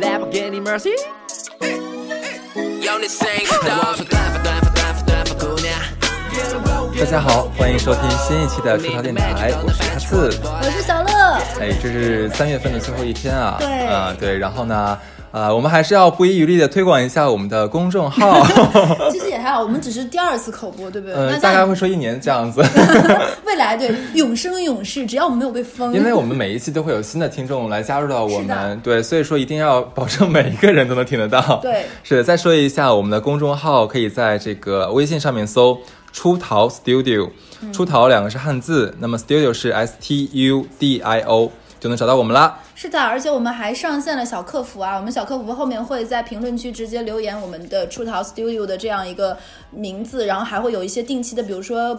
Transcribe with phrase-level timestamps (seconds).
[0.00, 0.90] Lamborghini Mercy。
[2.82, 5.72] 有你声音的，我说短发短发短发短发姑娘。
[6.98, 10.38] 大家好，欢迎收听新一期的出逃电台，我是哈次。
[10.44, 11.10] 我是小乐。
[11.60, 13.56] 哎，这是三月份的最后一天啊。
[13.58, 14.98] 对啊、对，然后呢，
[15.30, 18.46] 呃，我们还是要不遗余力的推广一下我们的公众号。
[19.46, 21.14] 其实也还好，我们只是第二次口播，对不对？
[21.14, 22.60] 呃，那大概会说一年这样子，
[23.46, 31.60] 未来对永生永世，只要我们没有被封，因为我们每一期都会有新的听众来加入到我们，对，所以说一定要保证每一个人都能听得到。
[31.62, 35.78] 对是再说一下我们的公众号，可以在这个微信上面搜
[36.12, 37.30] “出逃 Studio”，
[37.72, 42.58] 出嗯逃两个是汉字，那么 Studio 是 S T U D I O，就能找到我们啦。
[42.78, 49.34] 是的，而且我们还上线了小客服啊，我们小客服后面会在评论区直接留言我们的出逃 Studio 的这样一个
[49.70, 51.98] 名字，然后还会有一些定期的，比如说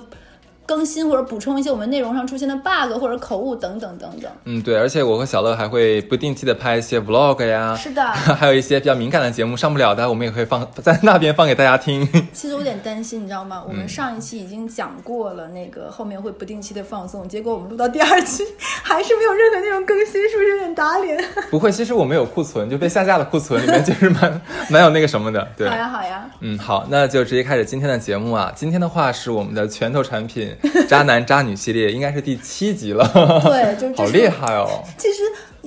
[0.67, 4.29] 更新或者补充一些我们内容上出现的 bug 或者口误等等等等。
[4.43, 12.05] 嗯，对，而且我和小乐还会不定期的拍一些 Vlog 呀，是的 还有一些比较敏感的节目上不了的，我们也会放 在那边放给大家听。
[12.33, 13.63] 其实我有点担心，你知道吗？
[13.65, 18.43] 我嗯们上一期已经讲过了，那个后面会不定期的放送，结果我们录到第二期
[18.83, 21.17] 还是没有任何内容更新，是不是有点打脸？
[21.49, 25.75] 不会，其实我们有库存，就被下架的库存里面就是蛮蛮有那个什么的，对好。
[25.77, 28.51] 呀好呀，嗯，好，那就直接开始今天的节目啊。
[28.55, 30.55] 今天的话是我们的拳头产品
[30.87, 33.07] 渣男渣女系列，应该是第七集了。
[33.43, 34.83] 对就是好厉害哦。
[34.97, 35.19] 其实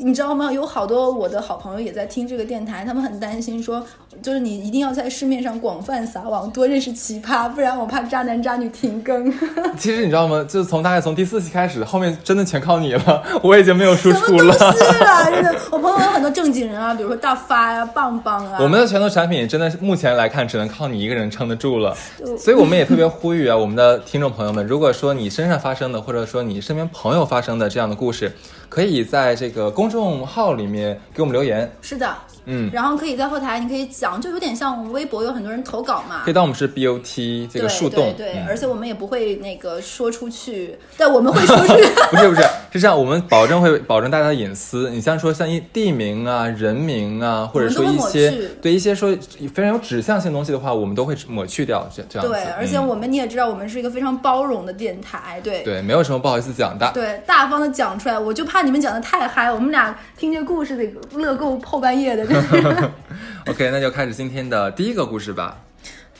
[0.02, 0.52] 你知道吗？
[0.52, 3.84] 有好多我的好朋友也在听这个电台，他们很担心说，
[4.22, 9.32] 就是你一定要在市面上广泛撒网，多认识奇葩，不然我怕渣男渣女停更。
[9.78, 10.44] 其实你知道吗？
[10.48, 14.52] 就是从大概从第四期开始，后面真的全靠你了， 我已经没有输出了。
[14.54, 14.64] 西
[15.04, 15.28] 啦？
[15.30, 18.58] 真的，我朋友有很多正经人啊，比如说大发呀、棒棒啊。
[18.60, 21.96] 我们的拳头产品真的是目前来看，只能靠你一个人撑得住了。
[22.38, 28.32] 所以我们也特别呼吁啊，我们的听众朋友们，如果说你身上发生的，或者说你身边朋友发生的这样的故事，
[28.70, 31.70] 可以在这个公众号里面给我们留言。
[31.82, 36.34] 是的，嗯，然后可以在后台，你可以讲，就有点像我们微博有很多人投稿嘛可以。
[36.34, 38.12] 当我们是 BOT 这个树洞。
[38.16, 41.82] 对对对，嗯而且我们也不会那个说出去，但我们会说出去。
[42.10, 42.42] 不 是不是，
[42.72, 44.90] 是这样，我们保证会保证大家的隐私。
[44.90, 49.16] 你像说像一地名啊、人名啊，或者说一些对一些说
[49.54, 51.88] 非常有指向性的东西的话，我们都会抹去掉。
[51.94, 52.26] 这这样。
[52.26, 56.90] 对，而且嗯我们你也知道，我们是一个非常包容的电台，对对没有什么不好意思讲的。
[56.94, 58.18] 对，大方的讲出来。
[58.18, 62.29] 我就怕你们讲的太嗨，我们俩听这故事得乐够后半夜的。
[63.46, 65.58] OK，那就开始今天的第一个故事吧。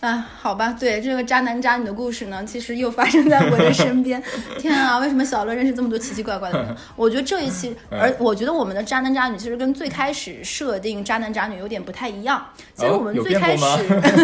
[0.01, 4.23] 啊，好吧，对这个渣男渣女的故事呢，其实又发生在我的身边。
[4.59, 6.75] 天啊，为什么小乐认识这么多奇奇怪怪的人？
[6.97, 12.43] 我觉得这一期，嗯而我觉得我们的渣男渣女其实跟最开始设定渣男渣女有点不太一样。
[12.75, 13.67] 其实哦我们有最开始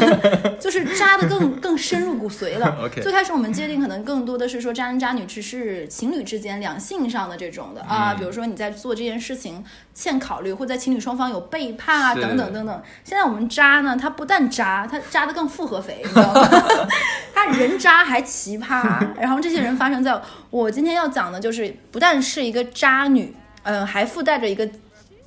[0.58, 2.74] 就是渣的更更深入骨髓了。
[2.82, 9.62] OK 最开始我们界定可能更多的是说渣男渣女只是情侣之间两性上的这种的啊，嗯比如说你在做这件事情
[9.98, 12.82] 欠考虑，或在情侣双方有背叛啊等等等等。
[13.02, 16.48] 现在我们渣呢，他不但渣，他渣的更复合肥，你知道吗？
[17.34, 20.20] 他人渣还奇葩，然后这些人发生在
[20.50, 24.68] 我今天要讲的，就是不但是一个渣女，呃，还附带着一个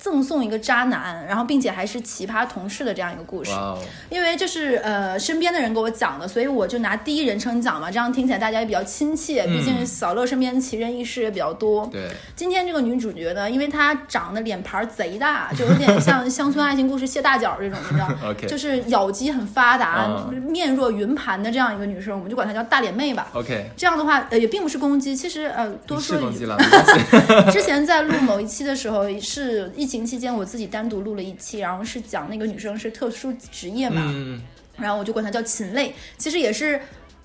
[0.00, 3.50] 赠送一个渣男，然后并且还是奇葩同事的这样一个故事
[4.08, 9.46] 因为这是呃身边的人给我讲的，所以我就拿第一人称讲嘛，这样听起来大家也比较亲切。
[9.46, 11.86] 毕竟小乐身边奇人异事也比较多。
[11.92, 23.28] 对，今天这个女主角呢，因为她长得脸盘贼大，就有点像乡村爱情故事谢大脚这种，你知道 就是咬肌很发达、嗯面若云盘的这样一个女生，我们就管她叫大脸妹吧。
[23.34, 26.46] OK，这样的话，呃，也并不是攻击，其实呃，多说一句。
[27.52, 34.40] 之前在录某一期的时候，是疫情期间我自己单独录了一期，然后是讲那个女生是特殊职业嘛，嗯，
[34.78, 36.80] 然后我就管她叫禽类，其实也是。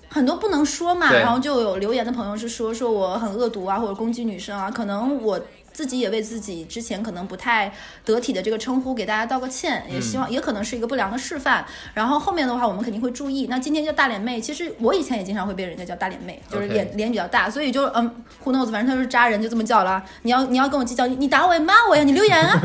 [0.08, 5.38] 很多不能说嘛，然后就有留言的朋友是说说我很恶毒啊，或者攻击女生啊，可能我
[5.76, 7.70] 自己也为自己之前可能不太
[8.02, 11.62] 得体的这个称呼给大家道个歉，也希望、也可能是一个不良的示范。
[11.92, 13.46] 然后后面的话我们肯定会注意。
[13.50, 20.02] 那今天叫大脸妹，其实我以前也经常会被人家叫大脸妹，就是脸脸比较大，所以就嗯，who knows，反正他就是渣人，就这么叫了。
[20.22, 22.58] 你要你要跟我计较，你你打我呀，骂我呀，你留言啊。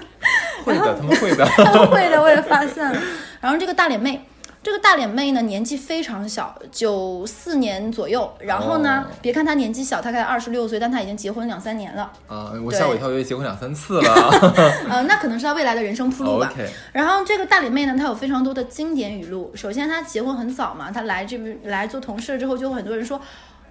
[0.62, 1.46] 会的，他们会的。
[1.56, 3.00] 他们会的，我也发现了。
[3.40, 4.20] 然后这个大脸妹，
[4.68, 8.30] 这个大脸妹呢年纪非常小，九四年左右。
[8.38, 12.12] 然后呢，哦别看她年纪小，她才二十六岁，但她已经结婚两三年了。
[12.26, 14.12] 啊，我吓我一跳，以为结婚两三次了。
[14.90, 16.52] 呃，那可能是她未来的人生铺路吧。
[16.92, 19.50] 然后这个大脸妹呢，她有非常多的经典语录。
[19.54, 23.18] 首先，她结婚很早嘛，她来这边来做同事之后，就有很多人说。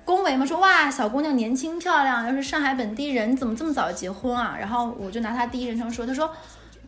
[0.04, 4.56] 恭维嘛，说哇，小姑娘年轻漂亮，又是上海本地人，你怎么这么早就结婚啊？
[4.60, 6.32] 然后我就拿她第一人称说，她说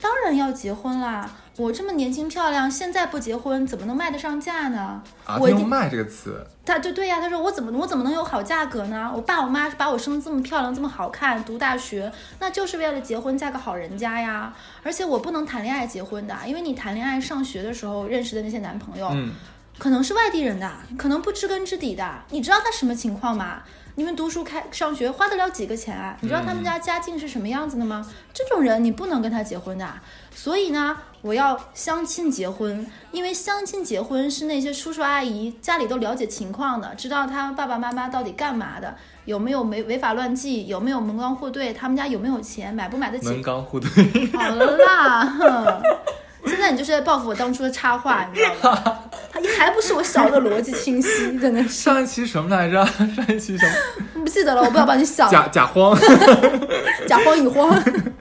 [0.01, 1.29] 当然要结婚啦！
[1.59, 5.03] 我这么年轻漂亮，现在不结婚怎么能卖得上价呢？
[5.25, 9.11] 啊，我用卖这个词，他就对呀、他说我怎么我怎么能有好价格呢？
[9.13, 12.09] 我爸我妈把我生得这么漂亮，这么好看，读大学，
[12.39, 14.53] 那就是为了结婚嫁个好人家呀。
[14.83, 19.31] 而且我不能谈恋爱结婚的，因为你谈恋爱上学的时候认识的那些男朋友，嗯，
[19.77, 22.09] 可能是外地人的，可能不知根知底的。
[22.29, 23.63] 你知道他什么情况吗？
[23.99, 26.15] 你们读书开上学花得了几个钱啊？
[26.21, 28.09] 你知道他们家家境是什么样子的吗？
[28.33, 29.85] 这种人你不能跟他结婚的。
[30.33, 45.81] 所以呢，我要相亲结婚，因为相亲结婚是那些叔叔阿姨家里都了解情况的，知道他爸爸妈妈到底干嘛的，有没有违违法乱纪，有没有门当户对，他们家有没有钱，买不买得起门当户对，好了啦，哼！
[46.49, 48.99] 现在你就是在报复我当初的插话，你知道吗？
[49.31, 52.83] 还还不是我小的逻辑清晰， 真的是上一期什么来着？
[53.15, 53.65] 上一期什
[54.15, 54.21] 么？
[54.23, 55.97] 不记得了，我不要帮你想，假假慌，
[57.07, 57.71] 假慌乙慌，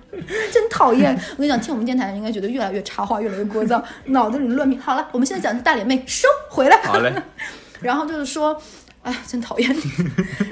[0.53, 1.15] 真讨厌！
[1.33, 4.79] 我跟你讲，听我们电台的人应该觉得越来越插话，越来越聒噪，脑子里乱迷。
[4.79, 6.81] 好了，我们现在讲的是大脸妹，收回来。
[6.83, 7.13] 好嘞，
[7.81, 8.61] 然后就是说，
[9.03, 9.77] 哎，真讨厌。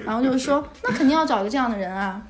[0.04, 2.20] 然后就是说，那肯定要找一个这样的人啊。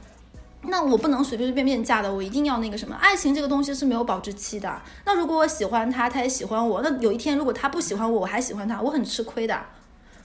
[0.68, 2.94] 那我不能随随便便嫁的，我一定要那个什么。
[2.96, 4.82] 爱情这个东西是没有保质期的。
[5.04, 9.58] 那如果我喜欢他，他也喜欢我，那有一天如果他不喜欢我，我还喜欢他，我很吃亏的。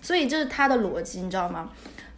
[0.01, 1.69] 所以这是他的逻辑，你知道吗？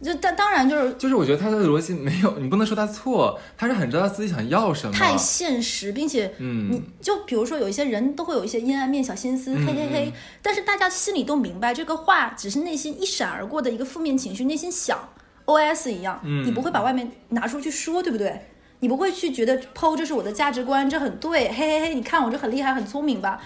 [0.02, 4.92] 就当当然就是就是我觉得他的逻辑没有，你不能说他错，他是很知道自己想要什么。
[4.92, 10.12] 太现实，并且嗯你就比如说有一些人都会有一些阴暗面、小心思，嘿嘿嘿，
[10.42, 14.98] 但是大家心里都明白，这个话只是内心一闪而过的一个负面情绪，内心想
[15.46, 18.40] OS 一样，嗯你不会把外面拿出去说，对不对？
[18.80, 23.40] 你不会去觉得剖这是我的价值观，这很对，嘿嘿嘿，你看我这很厉害、很聪明吧？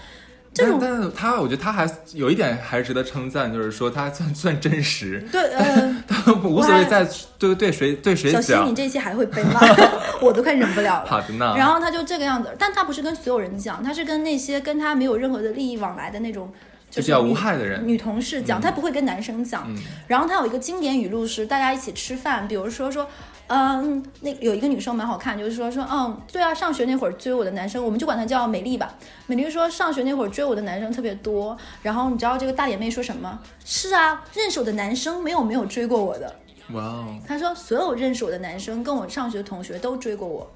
[0.51, 7.07] 这种但但是他，我觉得他还有一点还是值得称赞，就是说他算 算真实，对，呃，他无所谓在
[7.37, 8.75] 对对谁对谁小新，你。
[8.75, 9.61] 这一期还会被骂？
[10.19, 11.05] 我都快忍不了了。
[11.07, 16.51] 好的呢，然后他就这个样子，但他不是跟所有人讲，他是跟那些跟他没有任何的利益往来的那种，
[16.89, 19.67] 就是比较无害的人女同事讲，她不会跟男生讲。
[20.07, 23.07] 然后她有一个经典语录是，大家一起吃饭，比如说说。
[23.51, 28.93] 嗯，那有一个女生蛮好看，就是说说，嗯，对啊，上学那会儿追我的男生，我们就管她叫美丽吧。
[29.25, 31.57] 美丽说，上学那会儿追我的男生特别多。
[31.81, 33.39] 然后你知道这个大脸妹说什么？
[33.65, 36.35] 是啊，认识我的男生没有没有追过我的。
[36.73, 40.47] 哇哦，她说，所有认识我的男生跟我上学的同学都追过我，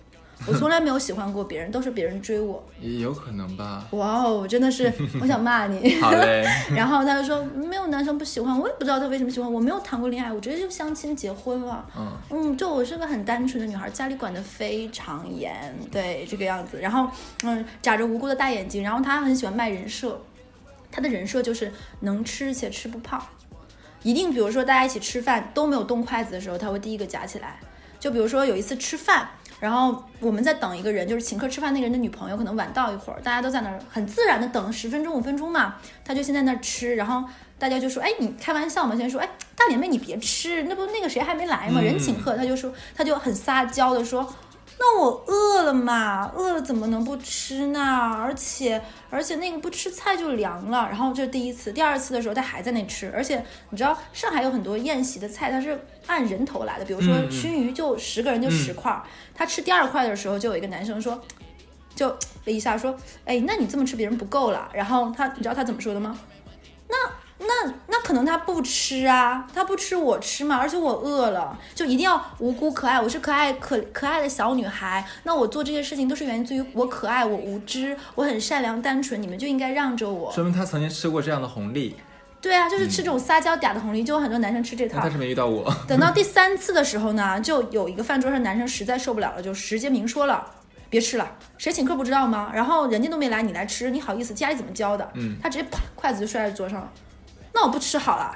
[0.46, 2.62] 我从来没有喜欢过别人，都是别人追我。
[2.82, 3.86] 也有可能吧。
[3.92, 4.92] 哇哦，真的是，
[5.22, 5.96] 我想骂你。
[6.02, 6.46] 好嘞，
[6.76, 11.86] 然后他就说，没有男生不喜欢，我也不知道他为什么喜欢我，没有谈过恋爱，我直接就相亲结婚了。
[11.98, 16.78] 嗯嗯，就我是个很单纯的女孩，家里管得非常严，对这个样子。
[16.80, 17.08] 然后，
[17.44, 20.20] 嗯，眨着无辜的大眼睛，然后他很喜欢卖人设，
[20.92, 21.72] 他的人设就是
[22.02, 23.24] 能吃且吃不胖，
[24.02, 27.58] 一定比如说大家一起吃饭都没有动筷子的时候，他会第一个夹起来。
[28.00, 29.30] 就比如说有一次吃饭，
[29.64, 37.24] 然后我们在等一个人，就是请客吃饭那个人的女朋友可能晚到一会儿，大家都在那儿很自然的等十分钟五分钟嘛，他就先在那儿吃，然后
[37.58, 38.94] 大家就说，哎，你开玩笑嘛？
[38.94, 44.34] 先说，哎，大脸妹你别吃，那不那个谁还没来嘛，人请客，他就说，他就很撒娇的说。
[44.80, 47.80] 那我饿了嘛，饿了怎么能不吃呢？
[47.82, 50.88] 而且而且那个不吃菜就凉了。
[50.90, 59.04] 然后这是第一次，第二次的时候他还在那吃，而且你知道上海有很多宴席的菜，它是按人头来的，比如说熏鱼就十个人就十块儿。
[59.34, 61.22] 他吃第二块的时候，就有一个男生说，
[61.96, 64.70] 就了一下说，哎，那你这么吃别人不够了。
[64.74, 66.20] 然后他你知道他怎么说的吗？
[66.90, 67.10] 那
[67.46, 73.00] 那那可能他不吃啊，他不吃我吃嘛，而且我饿了，就一定要无辜可爱。
[73.00, 80.32] 我是可爱可可爱的小女孩，那我做这些事情都是源自于我可爱，我无知，我很善良单纯，你们就应该让着我。
[80.32, 81.96] 说明他曾经吃过这样的红利，
[82.42, 85.10] 对啊，就是吃这种撒娇嗲的红利，就有很多男生吃这套但他。
[85.10, 85.74] 是没遇到我。
[85.88, 90.46] 等到第三次的时候呢，就有一个饭桌上男生实在受不了了，就直接明说了。
[90.90, 91.28] 别吃了，
[91.58, 92.52] 谁请客不知道吗？
[92.54, 94.32] 然后人家都没来，你来吃，你好意思？
[94.32, 95.10] 家里怎么教的？
[95.16, 96.92] 嗯，他直接啪筷子就摔在桌上了。
[97.54, 98.36] 那我不吃好了，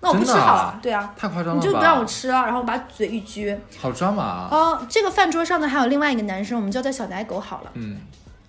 [0.00, 1.54] 那我不吃好了，对啊，太夸张了？
[1.54, 3.58] 你就不让我吃了，然后把嘴一撅。
[3.80, 4.48] 好抓马啊！
[4.50, 7.70] 哦，这个饭桌上呢还有另外一个男生，我们叫他小奶狗好了。
[7.74, 8.00] 嗯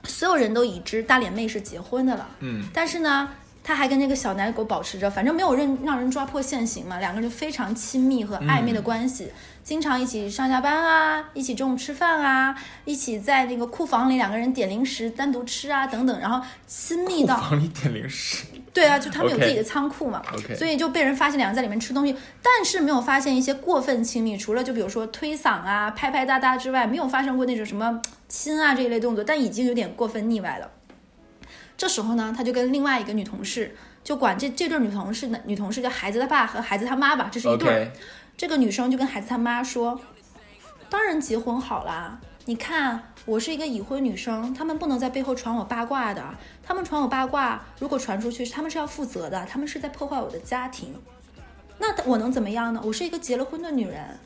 [0.06, 3.30] 所有人都已知大脸妹是结婚的了，嗯，但是呢，
[3.70, 9.32] 他还跟那个小奶狗保持着，反正没有人让人抓破现行嘛，两个人就非常亲密和暧昧的关系，
[9.64, 20.20] 经常一起上下班啊，一起中午吃饭啊，一起在那个库房里两个人点零食单独吃啊等等，然后亲密到库到房里点零食，对啊，就他们有自己的仓库嘛
[20.58, 30.68] 所以就被人发现两个在里面吃东西，但是没有发现一些过分亲密，除了就比如说推搡啊、拍拍哒哒之外，没有发生过那种什么亲啊这一类动作，但已经有点过分腻歪了。
[31.80, 37.90] 这时候呢，他就跟另外一个女同事，就管这这对女同事呢，女同事叫孩子他爸和孩子他妈吧，这是一对
[38.36, 39.98] 这个女生就跟孩子他妈说
[40.92, 46.22] ：“当然结婚好啦，你看我是一个已婚女生，他们不能在背后传我八卦的，
[46.62, 50.94] 他们传我八卦，如果传出去，他们是要负责的，他们是在破坏我的家庭。
[51.78, 52.82] 那我能怎么样呢？
[52.84, 54.20] 我是一个结了婚的女人，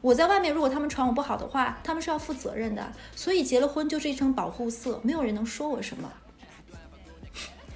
[0.00, 2.90] 我在外面，如果他们传我不好的话，他们是要负责任的。
[3.14, 6.10] 所以结了婚就是一层保护色，没有人能说我什么。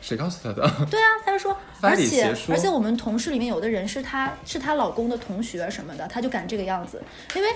[0.09, 0.63] 谁告诉他的？
[0.91, 7.03] 对啊，他就说，而且而且我们同事里面有的人是她是她老公的同学什么的，她就敢这个样子，
[7.37, 7.49] 因为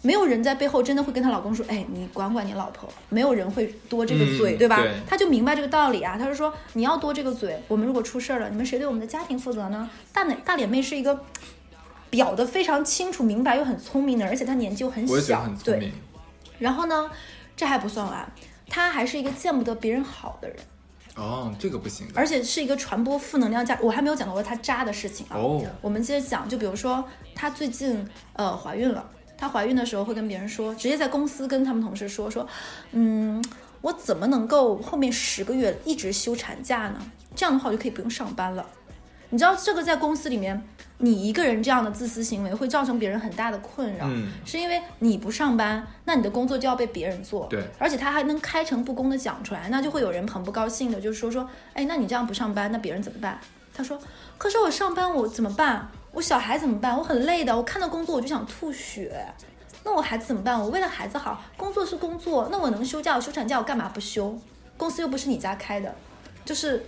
[0.00, 4.90] 没有人在背后真的会跟她老公说，哎，你管管你老婆，没有人会多这个嘴，嗯对吧对？
[5.06, 9.90] 她就明白这个道理啊，她就说你要多这个嘴，我们如果出事儿了，你们谁对我们的家庭负责呢？
[10.10, 11.22] 大脸大脸妹是一个
[12.08, 15.92] 表的非常清楚明白又很聪明的人，而且她年纪又很小对，明。
[16.58, 17.10] 然后呢，
[17.54, 18.32] 这还不算完，
[18.68, 20.56] 她还是一个见不得别人好的人。
[21.16, 22.06] 哦，这个不行。
[22.14, 25.36] 而且是一个传播负能量价，我还没有讲到过她渣的事情啊。
[25.36, 29.04] 哦我们接着讲，就比如说她最近呃怀孕了，
[29.36, 32.46] 她怀孕的时候会跟别人说，直接在公司跟他们同事说说，
[32.92, 33.44] 嗯，
[33.80, 37.00] 我怎么能够后面十个月一直休产假呢？
[37.34, 38.64] 这样的话我就可以不用上班了。
[39.30, 40.60] 你知道这个在公司里面，
[40.98, 53.38] 你一个人这样的自私行为会造成别人很大的困扰，嗯是因为你不上班，那你的工作就要被别人做，对而且他还能开诚布公的讲出来，那就会有人很不高兴的，就是说说，哎，那你这样不上班，那别人怎么办？
[53.72, 53.98] 他说，
[54.36, 55.88] 可是我上班我怎么办？
[56.12, 56.98] 我小孩怎么办？
[56.98, 59.24] 我很累的，我看到工作我就想吐血。
[59.84, 60.60] 那我孩子怎么办？
[60.60, 64.36] 我为了孩子好，工作是工作，那我能休假，我休产假，我干嘛不休？
[64.76, 65.94] 公司又不是你家开的，
[66.44, 66.84] 就是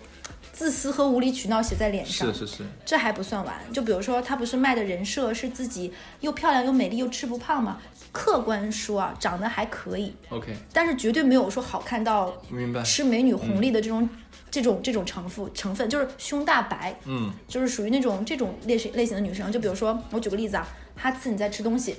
[0.63, 2.33] 自私和无理取闹写在脸上。
[2.33, 7.81] 是是是，这还不算完，就比如说他不是卖的人设是自己又漂亮又美丽又吃不胖吗？
[8.13, 12.81] 客观说啊，长得还可以，OK，但是绝对没有说好看到明白。
[12.85, 14.09] 吃美女红利的这种、
[14.53, 19.51] 这种这种成分成分，就是胸大白，嗯，就是属于那种这种类型类型的女生。
[19.51, 21.97] 就比如说，我举个例子啊，哈次你在吃东西，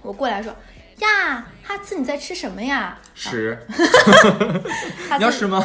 [0.00, 0.54] 我过来说
[0.98, 2.96] 呀，哈次你在吃什么呀？
[3.14, 3.58] 屎，
[5.10, 5.60] 哈兹你要吃吗？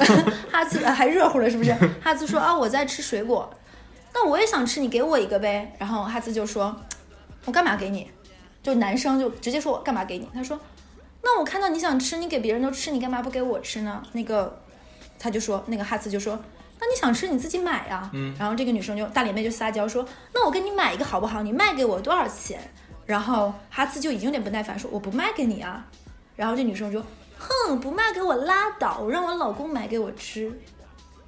[0.52, 1.74] 哈次呃还热乎了是不是？
[2.02, 3.50] 哈兹说啊我在吃水果，
[4.14, 5.76] 那我也想吃，你给我一个呗。
[5.78, 6.76] 然后哈兹就说，
[7.46, 8.10] 我干嘛给你？
[8.64, 10.28] 就男生就直接说我干嘛给你？
[10.34, 10.60] 他说，
[11.22, 14.02] 那我看到你想吃，你给别人都吃，你干嘛不给我吃呢？
[14.14, 14.62] 那个
[15.20, 16.40] 他就说，那个哈兹就说。
[16.78, 21.42] 那你想吃你自己买呀、嗯然后这个女生就大脸妹就撒娇说：“那我给你买一个好不好？
[21.42, 22.60] 你卖给我多少钱？”
[23.08, 25.86] 然后哈兹就已经有点不耐烦说：“我不卖给你啊。”
[26.36, 27.02] 然后这女生说
[27.68, 30.52] ：“哼，不卖给我拉倒，我让我老公买给我吃。”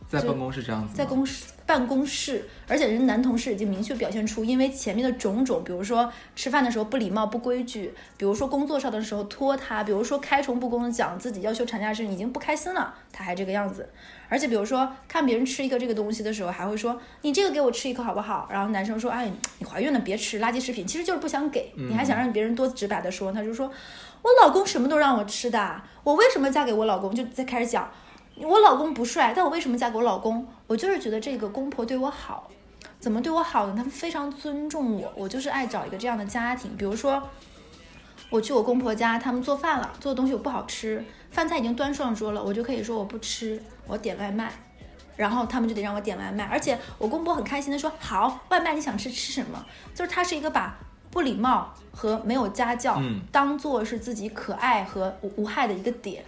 [0.10, 13.90] 在办公室这样子，在公室办公室，而且人男同事已经明确表现出，因为前面的种种，比如说吃饭的时候不礼貌、不规矩，比如说工作上的时候拖沓，比如说开诚布公的讲自己要休产假时已经不开心了，他还这个样子。
[14.30, 18.48] 而且比如说看别人吃一个这个东西的时候，还会说你这个给我吃一口好不好？
[18.50, 23.70] 然后男生说哎你怀孕了别吃垃圾食品，其实就是不想给，你还想让别人多直白的说，他就说
[24.28, 27.16] 我老公什么都让我吃的，我为什么嫁给我老公？
[27.16, 27.90] 就在开始讲。
[28.36, 30.46] 我老公不帅，但我为什么嫁给我老公？
[30.68, 32.52] 我就是觉得这个公婆对我好，
[33.00, 33.74] 怎么对我好呢？
[33.76, 36.76] 他们非常尊重我，我就是爱找一个这样的家庭。
[36.76, 37.24] 比如说，
[38.30, 44.52] 我去我公婆家，他们做饭了，做的东西我不好吃，饭菜已经端上桌了，我就可以说我不吃，我点外卖，
[45.16, 49.66] 然后他们就得让我点外卖，而且我公婆很开心的说好，外卖你想吃吃什么？
[49.96, 50.78] 就是他是一个把
[51.18, 56.24] 不礼貌和没有家教嗯当做是自己可爱和无无害的一个点。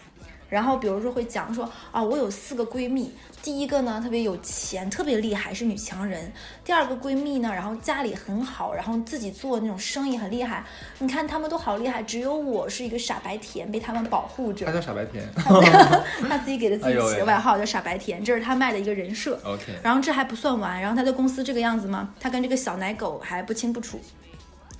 [0.49, 6.19] 然后比如说会讲说啊，我有四个闺蜜，第一个呢特别有钱，特别厉害，是女强人；
[6.65, 10.65] 第二个闺蜜呢，然后家里很好，然后自己做那种生意很厉害。
[10.97, 14.71] 你看她们都好厉害，只有我是一个傻白甜，被他们保护着她。
[14.71, 15.23] 叫傻白甜。
[16.27, 19.39] 她自己给的自己起的外号叫傻白甜，这是她卖的一个人设。
[19.45, 24.01] OK，然后这还不算完，然后她在公司这个样子嘛，她跟这个小奶狗还不清不楚。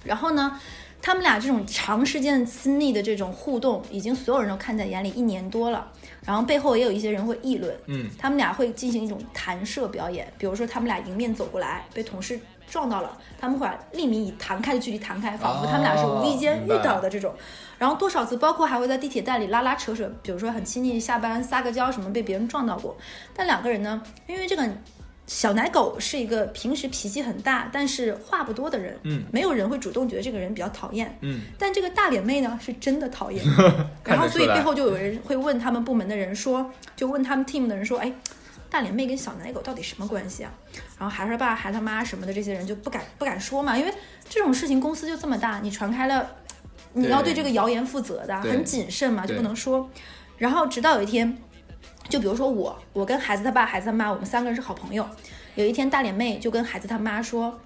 [0.04, 0.60] 然后呢，
[1.02, 5.92] 他们俩这种长时间的亲密的这种互动，已经所有人都看在眼里一年多了。
[6.26, 12.40] 然后背后也有一些人会议论，嗯，他们俩会进行一种弹射表演，比如说他们俩迎面走过来，被同事
[12.70, 17.34] 撞到了，他们会把立米以弹开的距离弹开，仿佛他们俩是无意间遇到的这种。
[17.80, 22.96] 然后多少次，包括还会在地铁站里拉拉扯扯，比如说很亲近，下班撒个娇什么，被别人撞到过。
[23.34, 24.70] 但两个人呢，因为这个
[25.30, 33.46] 小奶狗是一个平时脾气很大，但是话不多的人，嗯没有人会主动觉得这个人比较讨厌，嗯，但这个大脸妹呢，是真的讨厌。
[34.04, 38.12] 然后，所以背后就有人会问他们部门的人说，就问他们 team 的人说，哎，
[38.72, 40.52] 大脸妹跟小奶狗到底什么关系啊？
[40.98, 43.94] 然后孩他爸、孩他妈什么的这些人就不敢不敢说嘛，因为
[44.28, 46.28] 这种事情公司就这么大，你传开了，
[46.94, 49.88] 你要对这个谣言负责的，很谨慎嘛，就不能说。
[50.40, 51.38] 然后直到有一天，
[52.10, 55.08] 就比如说我，我跟孩子他爸、孩子他妈，我们三个人是好朋友。
[55.54, 57.60] 有一天，大脸妹就跟孩子他妈说：“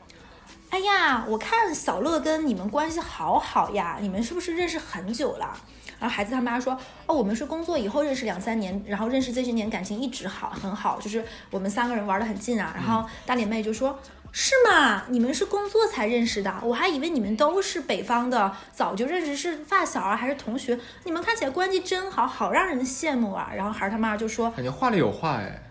[0.69, 5.57] 哎呀，我看小乐跟你们关系好好呀，你们是不是认识很久了？”
[5.97, 13.97] 然后孩子他妈说：“哦，我们是工作以后认识两三年，然后认识这些年感情一直好很好，就是我们三个人玩得很近啊。”然后大脸妹就说
[14.35, 15.03] ：“是吗？
[15.09, 16.51] 你们是工作才认识的？
[16.63, 20.77] 我还以为你们都是北方的，早就认识，是发小啊还是同学？
[21.03, 25.61] 你们看起来关系真好，好让人羡慕啊。”然后孩儿他妈就说：“感觉话里有话哎。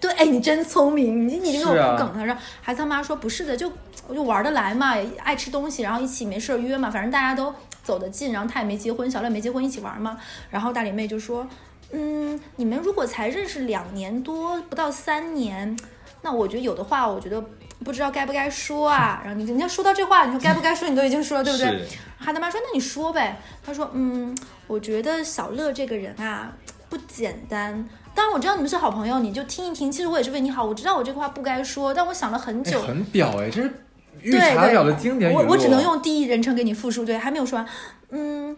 [0.00, 3.72] 对，哎，你真聪明，你你这个不梗他说，孩子他妈说不是的，就
[4.06, 7.52] 我就玩得来嘛，爱吃东西，然后一起没事儿约嘛，反正大家都
[7.82, 10.16] 走得近，然后他也没结婚，小乐没结婚，一起玩嘛。
[10.48, 11.44] 然后大脸妹就说，
[11.90, 15.76] 嗯，你们如果才认识两年多，不到三年，
[16.22, 17.44] 那我觉得有的话，我觉得
[17.84, 19.20] 不知道该不该说啊。
[19.24, 21.66] 然后你人家说到这话，你说该不该说，你都已经说了，对不对？
[21.66, 24.36] 是孩子妈说：“那你说呗。”他说：“嗯，
[24.68, 26.52] 我觉得小乐这个人啊
[26.88, 27.84] 不简单。
[28.14, 29.90] 当然我知道你们是好朋友，你就听一听。
[29.90, 32.80] 其实我也是为你好，我知道我这个话不该说，但我想了很哎，久。
[32.82, 33.84] 很表哎，这是
[34.20, 35.32] 御对茶对，婊的经典。
[35.32, 37.66] 我我只能用第一人称给你复述，对，还没有说完。
[38.10, 38.56] 嗯，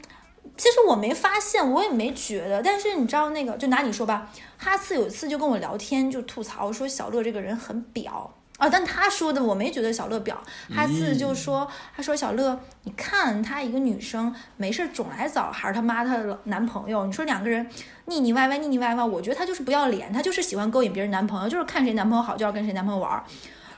[0.57, 8.35] 其实我没发现，我也没觉得，但是你知道那个，就拿你说吧，哈次有一次就跟我聊天，就吐槽说小乐这个人很表。
[8.57, 10.41] 啊，但他说的我没觉得小乐表，
[10.73, 17.69] 哈次就说，他说小乐，你看他一个女生没事总来找孩儿他妈她的男朋友，你说两个人
[18.05, 23.25] 腻腻歪歪腻腻歪歪，我觉得他就是不要脸，他就是喜欢勾引别人男朋友，就是看谁男朋友好就要跟谁男朋友玩。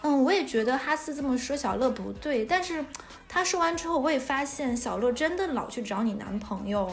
[0.06, 2.84] 嗯，我也觉得哈斯这么说小乐不对，但是
[3.28, 6.88] 他说完之后，我也发现小乐真的老去找你男朋友，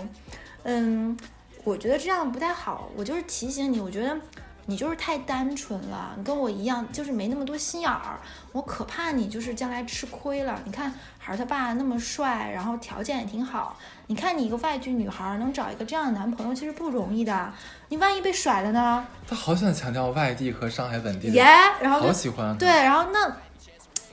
[0.64, 1.16] 嗯，
[1.64, 2.90] 我觉得这样不太好。
[2.96, 4.20] 我就是提醒你，我觉得
[4.66, 8.20] 你就是太单纯了，你跟我一样，就是没那么多心眼儿。
[8.52, 10.60] 我可怕你就是将来吃亏了。
[10.66, 13.78] 你看孩儿他爸那么帅，然后条件也挺好，
[14.14, 17.52] 你看你一个外郡女孩儿能找一个这样的男朋友，其实不容易的。
[17.90, 19.04] 你万一被甩了呢？
[19.28, 21.44] 他好喜欢强调外地和上海本地的，耶、
[21.82, 22.56] 然后就好喜欢啊。
[22.60, 23.36] 对，然后那，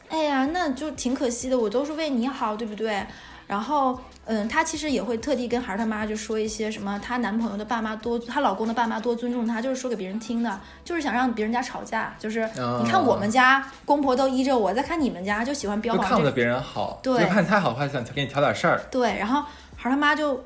[0.08, 3.04] 哎呀，那就挺可惜的，我都是为你好，对不对？
[3.46, 18.80] 然后，嗯，她其实也会特地跟孩儿他妈就说一些什么，她男朋友的爸妈多，她老公的爸妈多尊重她，就是说给别人听的，就是想让别人家吵架，就是、哦你看我们家公婆都依着我，再看你们家就喜欢标就榜这个，看不得别人好，对就看你太好的话，想给你挑点事儿。
[18.88, 19.42] 对，然后
[19.80, 20.44] 孩儿他妈就。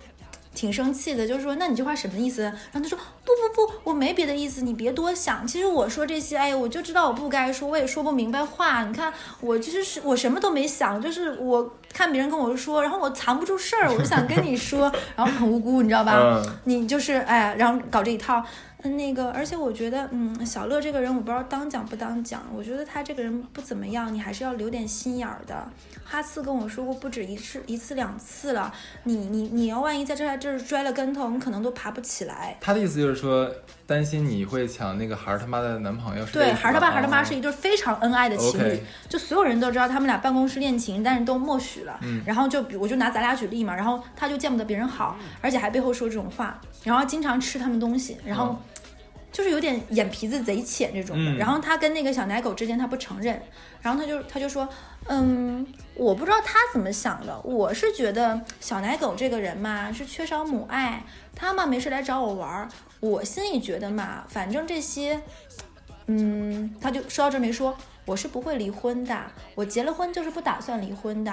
[0.56, 2.42] 挺生气的，就是说，那你这话什么意思？
[2.42, 5.44] 然后他说，不不不，我没别的意思，你别多想。
[5.44, 8.84] 其实我说这些，哎，我就知道我不该说，我也说不明白话。
[8.84, 14.82] 你看，我就是我什么都没想，就是我看别人跟我说，然后我藏不住事儿，我就想跟你说，
[15.16, 16.14] 然后很无辜，你知道吧？
[16.22, 18.40] 嗯你就是哎，然后搞这一套。
[18.84, 22.42] 嗯，那个，而且我觉得，嗯，小乐这个人，我不知道当讲不当讲。
[22.54, 25.66] 我觉得他这个人不怎么样，你还是要留点心眼儿的。
[26.04, 28.72] 哈次跟我说过不止一次、一次两次了。
[29.04, 32.56] 你你你要万一在这儿这儿摔了跟头，你可能都爬不起来。
[32.60, 33.50] 他的意思就是说，
[33.86, 36.26] 担心你会抢那个孩儿他妈的男朋友。
[36.26, 41.98] 对，孩儿他爸、孩儿他妈是一对非常恩爱的情侣就所有人都知道他们俩办公室恋情，但是都默许了。
[42.02, 48.58] 嗯然后就比我就拿咱俩举例嘛，然后他就见不得别人好，而且还背后说这种话，然后经常吃他们东西，然后嗯
[49.34, 51.32] 就是有点眼皮子贼浅这种的。
[51.32, 53.42] 嗯然后他跟那个小奶狗之间他不承认，
[53.82, 54.66] 然后他就他就说，
[55.08, 55.66] 嗯，
[55.96, 61.02] 我不知道他怎么想的，我是觉得小奶狗这个人嘛是缺少母爱，
[61.34, 62.68] 他嘛没事来找我玩儿，
[63.00, 65.20] 我心里觉得嘛，反正这些。
[66.06, 69.18] 嗯，他就说到这没说，我是不会离婚的，
[69.54, 71.32] 我结了婚就是不打算离婚的。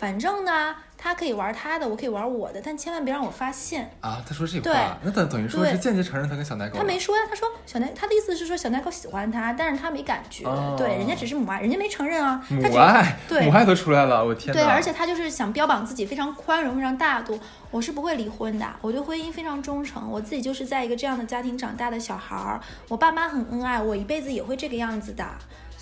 [0.00, 3.90] 反正呢，他可以玩他的，我可以玩我的，但千万别让我发现。
[4.00, 6.78] 啊，他说这对话，那等等于说是间接承认他跟小奶狗。
[6.78, 17.38] 他没说呀，他说小奶，他的意思是说小奶狗喜欢他，但是他没感觉，哦对，人家只是母爱，人家没承认啊，母爱，对母爱都出来了，我天对，而且他就是想标榜自己非常宽容、非常大度。
[17.70, 20.10] 我是不会离婚的，我对婚姻非常忠诚。
[20.10, 22.58] 我自己就是在一个这样的家庭长大的小孩儿，
[22.88, 25.24] 我爸妈很恩爱，我一辈子也会这个样子的。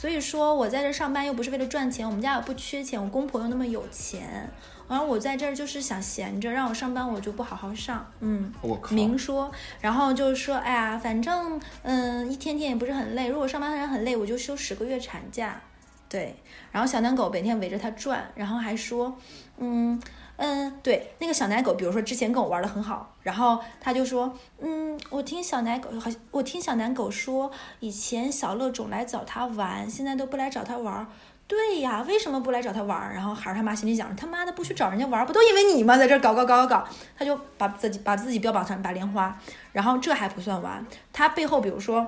[0.00, 4.48] 所以说我在这上班又不是为了赚钱，我们家也不缺钱，我公婆又那么有钱，
[4.88, 8.52] 然后我在这儿就是想闲着，让我上班我就不好好上，嗯。
[8.60, 13.26] 我靠，明说，然后就是说，哎呀，反正嗯，一天天也不是很累。
[13.26, 15.60] 如果上班人很累，我就休十个月产假。
[16.08, 16.36] 对，
[16.70, 19.18] 然后小奶狗每天围着它转，然后还说，
[19.56, 20.00] 嗯
[20.38, 31.04] 嗯，对，那个小奶狗，比如说之前跟我玩的很好，然后他就说，嗯，我听小奶狗，好像我听小奶狗说，以前小乐总来找他玩，现在都不来找他玩。
[31.48, 33.12] 对呀，为什么不来找他玩？
[33.12, 35.96] 然后孩儿他妈心里想，他妈的不去找人家玩，不都因为你吗？
[35.96, 39.36] 在这搞搞搞搞搞，他就把自己把自己标榜成白莲花，
[39.72, 42.06] 然后这还不算完，他背后比如说，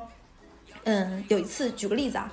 [0.85, 2.31] 嗯，有一次举个例子啊，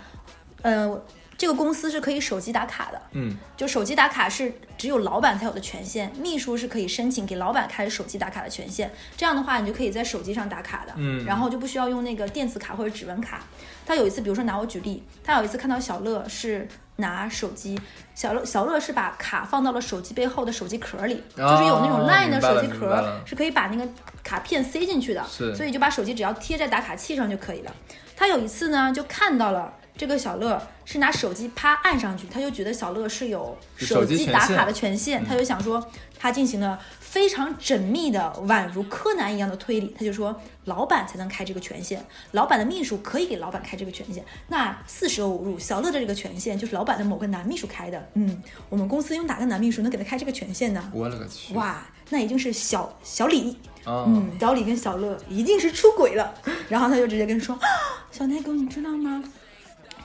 [0.61, 1.01] 嗯，
[1.37, 8.91] 这个公司是可以手机打卡的，嗯，就手机打卡是只有老板才有的权限，秘书是可以申请给老板开手机打卡的权限。
[9.15, 11.23] 这样的话，你就可以在手机上打卡的，嗯。
[11.25, 13.41] 然后就不需要用那个电子卡或者指纹卡。
[13.85, 17.79] 他有一次，比如说拿我举例，他有一次看到小乐是拿手机，
[18.15, 23.87] 小乐小乐是把卡放到了手机背后的手机壳里，哦就是有那种 LINE 的手机壳是可以把那个
[24.23, 25.55] 卡片塞进去的，是。
[25.55, 27.71] 所以就把手机只要贴在打卡器上就可以了。
[28.15, 35.85] 他有一次呢，就看到了这个小乐是拿手机啪按上去，他就觉得小乐是有手机打卡的权限，他就想说
[36.19, 41.99] 他进行了非常缜密的宛如柯南一样的推理，他就说老板才能开这个权限，
[42.31, 44.23] 老板的秘书可以给老板开这个权限。
[44.49, 48.07] 那四舍五入，小乐的这个权限就是老板的某个男秘书开的。
[48.13, 50.91] 嗯，我们公司用哪个男秘书能给他开这个权限呢？
[50.93, 51.55] 我勒个去！
[51.55, 53.57] 哇，那一定是小小李。
[53.83, 56.33] 啊，嗯，小李跟小乐一定是出轨了，
[56.67, 57.67] 然后他就直接跟说：“啊
[58.11, 59.23] 小奶狗，你知道吗？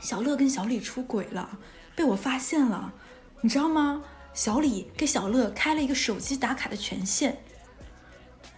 [0.02, 1.58] 小乐跟小李出轨了，
[1.94, 2.92] 被我发现了，
[3.40, 4.02] 你知道吗？
[4.34, 7.38] 小李给小乐开了一个手机打卡的权限。”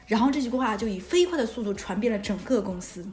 [0.08, 3.06] 然后这句话就以飞快的速度传遍了整个公司，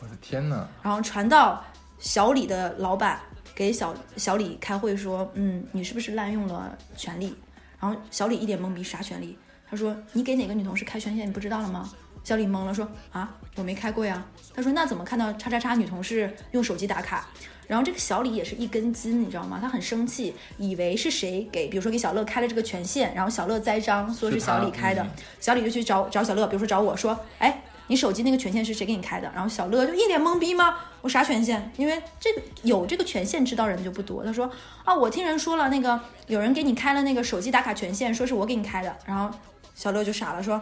[0.00, 0.68] 我的天哪！
[0.82, 1.64] 然后传到
[1.98, 3.20] 小李的老板
[3.54, 7.36] 给小小李开会说：“嗯，你是不是滥用了权利？”
[7.78, 9.38] 然后小李一脸懵逼，啥权利？
[9.68, 11.92] 他说：“你给哪个女同事开权限，你不知道了吗？”
[12.26, 14.20] 小李懵了，说：“啊，我没开过呀。”
[14.52, 17.24] 他说：“那怎么看到叉叉叉女同事用手机打卡？”
[17.68, 19.60] 然后这个小李也是一根筋，你知道吗？
[19.62, 25.06] 他很生气，以为是谁给，比如说给小乐开了这个权限，然后小乐栽赃说是小李开的，
[25.38, 30.78] 小李就去找找小乐，比如说找我说：“哎，你手机那个权限是谁给你开的？”然后小乐就一脸懵逼吗？
[31.02, 31.70] 我啥权限？
[31.76, 34.24] 因为这个有这个权限知道人就不多。
[34.24, 34.50] 他说
[34.84, 39.30] ：“啊，我听人说了，那个有人给你开了那个手机打卡权限，说是我给你开的。”然后
[39.76, 40.60] 小乐就傻了，说：“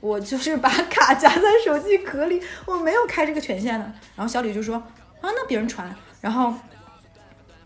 [0.00, 4.76] 我就是把卡夹在手机壳里，我没有开这个权限的。”然后小李就说
[5.20, 6.54] ：“啊，那别人传。”然后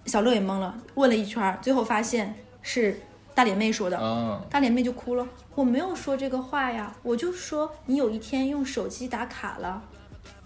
[0.07, 3.01] 小乐也懵了，问了一圈，最后发现是
[3.35, 3.99] 大脸妹说的。
[3.99, 9.83] 啊，大脸妹就哭了，我没有说这个话呀，我就说你有一天用手机打卡了，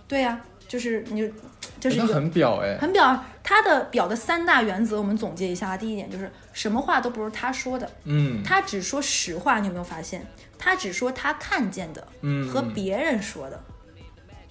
[0.09, 0.41] 对呀、
[0.73, 1.35] 就是你就
[1.79, 5.77] 就是很表哎，很表，他的表的三大原则，我们总结一下。
[5.77, 10.27] 第一点就是什么话都不是他说的，嗯他只说实话，你有没有发现？
[10.59, 13.63] 他只说他看见的嗯，和别人说的，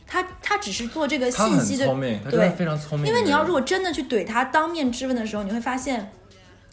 [0.05, 1.87] 他他只是做这个信息的
[2.29, 3.07] 对非常聪明。
[3.07, 6.11] 因为你要如果真的去怼他，当面质问的时候，你会发现，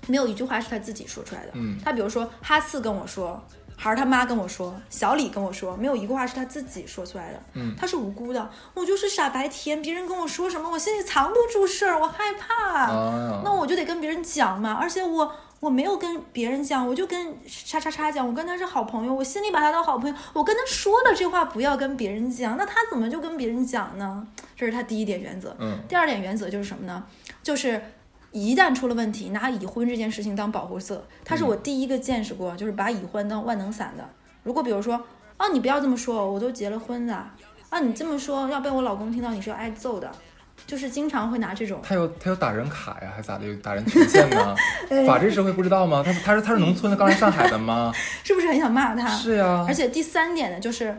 [0.08, 1.52] 没有一句话是他自己说出来的。
[1.54, 3.42] 嗯他比如说哈次跟我说，
[3.80, 7.40] 孩儿他妈跟我说，小李跟我说，没有一个话是他自己说出来的。
[7.54, 12.86] 嗯他是无辜的，我就是傻白甜，别人跟我说什么，我心里藏不住事儿，我害怕。
[12.86, 24.26] 啊，那我就得跟别人讲嘛，而且我我没有跟别人讲，我就跟叉叉叉讲，我跟他是好朋友，我心里把他当好朋友，我跟他说了这话不要跟别人讲，那他怎么就跟别人讲呢？
[24.56, 25.56] 这是他第一点原则。
[25.60, 27.04] 嗯第二点原则就是什么呢？
[27.44, 27.80] 就是
[28.30, 34.08] 一旦出了问题，拿已婚这件事情当保护色，他是我第一个见识过，就是把已婚当万能伞的。
[34.42, 35.02] 如果比如说，
[35.36, 37.14] 啊，你不要这么说，我都结了婚的，
[37.70, 40.10] 啊，你这么说要被我老公听到，你是要挨揍的，
[40.66, 41.80] 就是经常会拿这种。
[41.82, 43.46] 他有他有打人卡呀，还咋的？
[43.46, 44.54] 有打人权限吗？
[45.06, 46.02] 法治社会不知道吗？
[46.04, 47.92] 他他是他是农村的，刚来上海的吗？
[48.24, 49.08] 是不是很想骂他？
[49.08, 50.96] 是呀而，且第三点呢，就是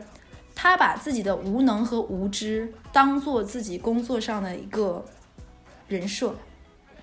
[0.56, 5.06] 他把自己的无能和无知当做自己工作上的一个
[5.88, 6.36] 人设，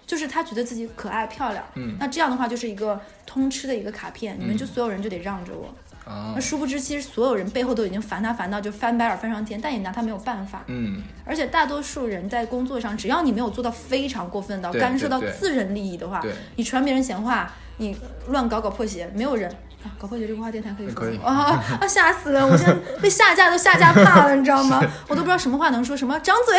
[0.06, 1.64] 就是他觉得自己可爱漂亮。
[1.74, 5.74] 嗯那这样的话就是一个通吃的一个卡片，你们就所有人就得让着我。
[6.08, 10.62] 啊那，殊不知，其实所有人背后都已经烦他烦到就翻白眼翻上天，但也拿他没有办法。
[10.68, 17.96] 嗯，而且大多数人在工作上，只要你没有做到非常过分到干涉到自人利益的话对，你传别人闲话，你
[18.28, 19.52] 乱搞搞破鞋，没有人。
[19.86, 21.86] 啊，搞破鞋这个话电台可以说可以吗啊啊！
[21.86, 22.44] 吓死了！
[22.44, 24.82] 我现在被下架都下架怕了，你知道吗？
[25.06, 26.58] 我都不知道什么话能说，什么张嘴，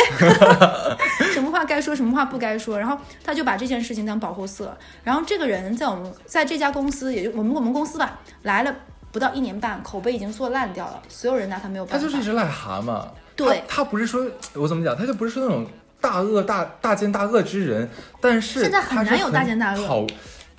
[1.34, 2.80] 什么话该说，什么话不该说。
[2.80, 4.76] 然后他就把这件事情当保护色。
[5.04, 8.74] 然后这个人在我们在这家公司，也就我们我们公司吧，来了
[9.12, 11.98] 不到一年半，口碑已经做烂掉了，所有人拿他没有办法。
[11.98, 13.06] 他就是一只癞蛤蟆。
[13.36, 15.68] 对他，他不是说我怎么讲，他就不是说那种
[16.00, 17.90] 大恶大大奸大恶之人，
[18.22, 20.08] 但是现在很难有大奸大恶讨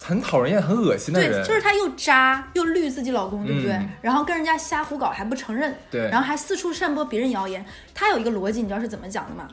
[0.08, 3.72] 很讨人厌、很恶心的对，就是她又渣又绿自己老公，对不对？
[3.72, 7.62] 嗯然后跟人家瞎胡搞还不承认，对然后还四处散播别人谣言。
[7.92, 9.46] 她有一个逻辑，你知道是怎么讲的吗？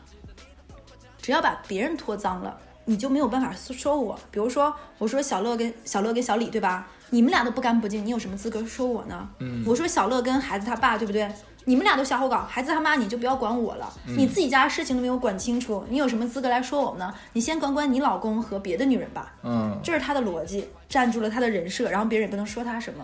[1.21, 4.17] 只要把别人拖脏了，你就没有办法说我。
[4.31, 6.87] 比如说，我说小乐跟小乐跟小李，对吧？
[7.09, 9.27] 你们俩都不干不净，你有什么资格说我呢？
[9.39, 11.29] 嗯我说小乐跟孩子他爸，对不对？
[11.65, 17.13] 你们俩都瞎胡搞，孩子他妈你就不要管我了，嗯你自己家的事情都没有管清楚，你有什么资格来说我们呢？
[17.33, 19.33] 你先管管你老公和别的女人吧。
[19.43, 23.03] 嗯，这是他的逻辑，站住了他的人设，然后别人也不能说他什么，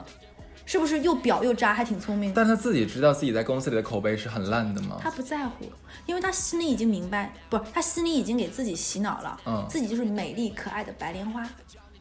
[0.65, 2.31] 是不是又表又渣，还挺聪明？
[2.35, 4.97] 但他自己知道自己在公司里的口碑是很烂的吗？
[5.01, 5.65] 他不在乎，
[6.05, 11.43] 因为他心里已经明白，不，他心里已经给自己洗脑了，嗯自己就是美丽可爱的白莲花，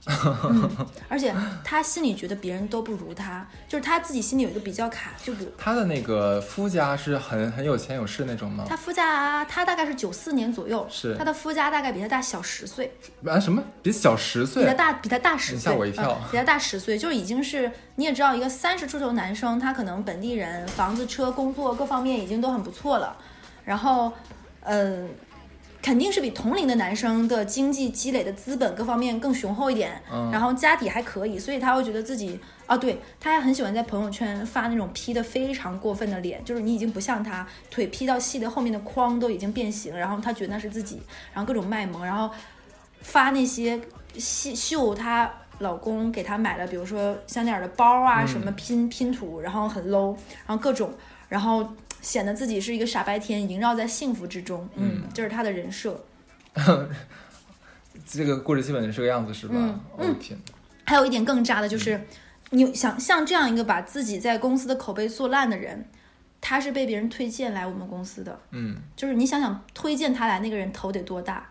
[0.07, 8.65] 嗯， 而且他心里觉得别人都不如他，就是他自己心里有一个比较卡，就比如他的那个夫家是很很有钱有势那种吗？
[8.69, 12.93] 他夫家，他大概是九四年左右，是他的夫家大概比他大小十岁，
[13.27, 14.63] 啊什么比小十岁？
[14.63, 23.15] 比他大比他大十岁，吓我一跳嗯比他大十岁，就已经是你也知道，一个三十出头男生，他可能本地人，房子、车、工作各方面已经都很不错了，
[23.65, 24.13] 然后，
[24.63, 25.05] 呃，
[25.83, 30.31] 肯定是比同龄的男生的经济积累的资本各方面更雄厚一点，嗯。
[30.31, 41.01] 然后家底还可以，所以他会觉得自己啊，对，他还很喜欢在朋友圈发那种 P 的非常过分的脸，就是你已经不像他，腿 P 到细的后面的框都已经变形，然后他觉得那是自己，
[41.33, 42.31] 然后各种卖萌，然后
[43.01, 43.81] 发那些
[44.19, 50.15] 秀秀她老公给她买了，比如说香奈儿的包啊，嗯什么拼拼图，然后很 low，
[50.47, 50.93] 然后各种，
[51.29, 51.67] 然后
[52.01, 56.05] 显得自己是一个傻白甜，萦绕在幸福之中，嗯，这是他的人设。
[58.07, 59.55] 这个故事基本是这个样子是吧？
[59.57, 59.81] 嗯？
[59.97, 60.39] 我的天，
[60.85, 62.01] 还有一点更渣的就是，
[62.51, 65.85] 你想像这样一个把自己在公司的口碑做烂的人，
[66.41, 71.51] 他是被别人推荐来我们公司的，嗯，就是你想想推荐他来那个人头得多大，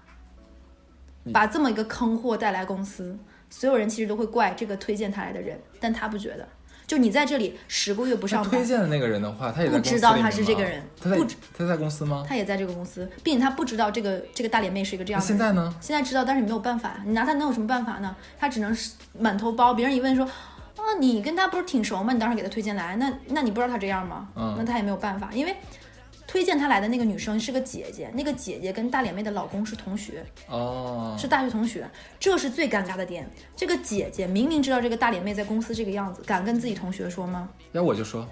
[1.32, 3.18] 把这么一个坑货带来公司，
[3.50, 6.48] 所有人其实都会怪这个推荐他来的人，但他不觉得。
[6.90, 12.26] 就你在这里十个月不上班推，荐的那个人的话，他也在不知道他是这个人他在不他在公司吗？
[12.28, 15.28] 他也在这个公司，并且他不知道这个这个大脸妹是一个这样的人。
[15.28, 15.72] 现在呢？
[15.80, 18.16] 现在知道，但是没有办法，你拿他能有什么办法呢？
[18.40, 19.76] 他只能是满头包。
[19.76, 22.12] 别人一问说，啊，你跟他不是挺熟吗？
[22.12, 24.28] 你当时给他推荐来，那那你不知道他这样吗？
[24.36, 25.56] 嗯那他也没有办法，因为
[26.30, 31.90] 推荐他来的那个女生是个姐姐，那个姐姐跟大脸妹的老公是同学，哦，是大学同学，
[32.20, 33.28] 这是最尴尬的点。
[33.56, 37.50] 这个姐姐明明知道这个大脸妹在公司这个样子，敢跟自己同学说吗？
[37.72, 38.28] 那我就说，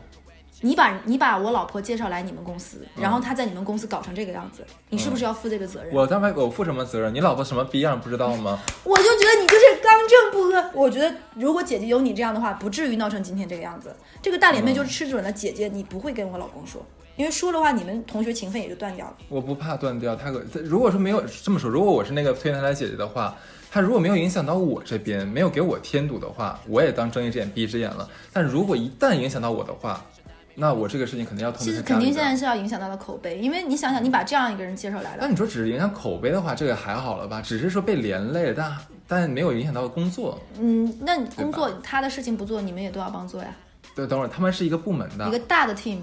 [0.62, 5.92] 你把你把我老婆介绍来你们公司，嗯然后她在你们公司搞成这个样子，你是不是要负这个责任？
[5.96, 7.12] 我他妈我负什么责任？
[7.12, 8.60] 你老婆什么逼样不知道吗？
[8.86, 10.70] 我就觉得你就是刚正不阿。
[10.76, 13.96] 我觉得如果姐姐有你这样的话，不至于闹成今天这个样子。
[14.22, 16.86] 这个大脸妹就是吃准了，姐姐你不会跟我老公说，
[17.18, 19.18] 因为输的话，你们同学情分也就断掉了。
[19.28, 20.16] 我不怕断掉。
[20.16, 23.36] 他可如果说没有这么说，如果我是那个推荐他来姐姐的话，
[23.72, 28.08] 他如果没有影响到我这边，没有给我添堵的话，我也当睁一只眼闭一只眼了。
[28.32, 30.06] 但如果一旦影响到我的话，
[30.54, 37.42] 那我这个事情肯定要通其实肯定现在是要影响到了口碑，因为你想想，你把这样一个人介绍来了，那你说只是影响口碑的话，这个还好了吧？
[37.42, 38.78] 只是说被连累了，但
[39.08, 40.40] 但没有影响到工作。
[40.60, 43.50] 嗯，那你工作他的事情不做，你们也都要帮做呀，
[43.96, 45.98] 对，等会儿他们是一个部门的一个，大的 team，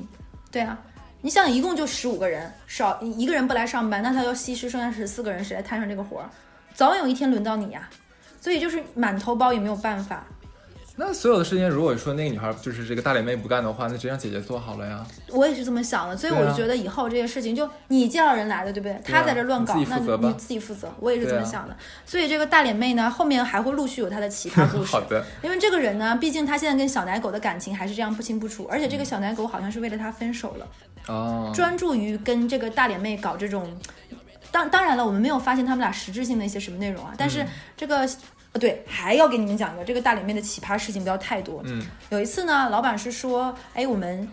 [0.51, 0.77] 对啊。
[1.25, 6.29] 你想，一共就十五个人，少一个人不来上班，那他要稀释剩下十四个人，谁来摊上这个活儿？
[6.75, 7.89] 早晚有一天轮到你呀、
[8.43, 10.27] 所以就是满头包也没有办法。
[10.97, 15.05] 那所有的事情，如果说那个女孩就是这个大脸妹不干的话，那直接让姐姐做好了呀。
[15.31, 18.97] 我也是这么想的，所以我就觉得以后这些事情，就你介绍人来的，对不对？
[19.05, 20.89] 他在这乱搞，你那你自己负责。
[21.01, 21.77] 我也是这么想的。
[22.07, 25.01] 所以这个大脸妹呢，后面还会陆续有她的其他故事 好。
[25.01, 30.69] 的，因为这个人呢，毕竟他现在跟小奶狗的感情还是这样不清不楚，而且这个小奶狗好像是为了他分手了，
[31.09, 33.77] 哦，专注于跟这个大脸妹搞这种。
[34.55, 37.45] 当当然了，我们没有发现他们俩实质性的一些什么内容啊，但是
[37.77, 38.09] 这个。
[38.55, 41.61] 呃，对，还要给你们讲一个这个大里面的奇葩事情，不要太多。
[41.65, 44.29] 嗯，有一次呢，老板是说，哎，我们，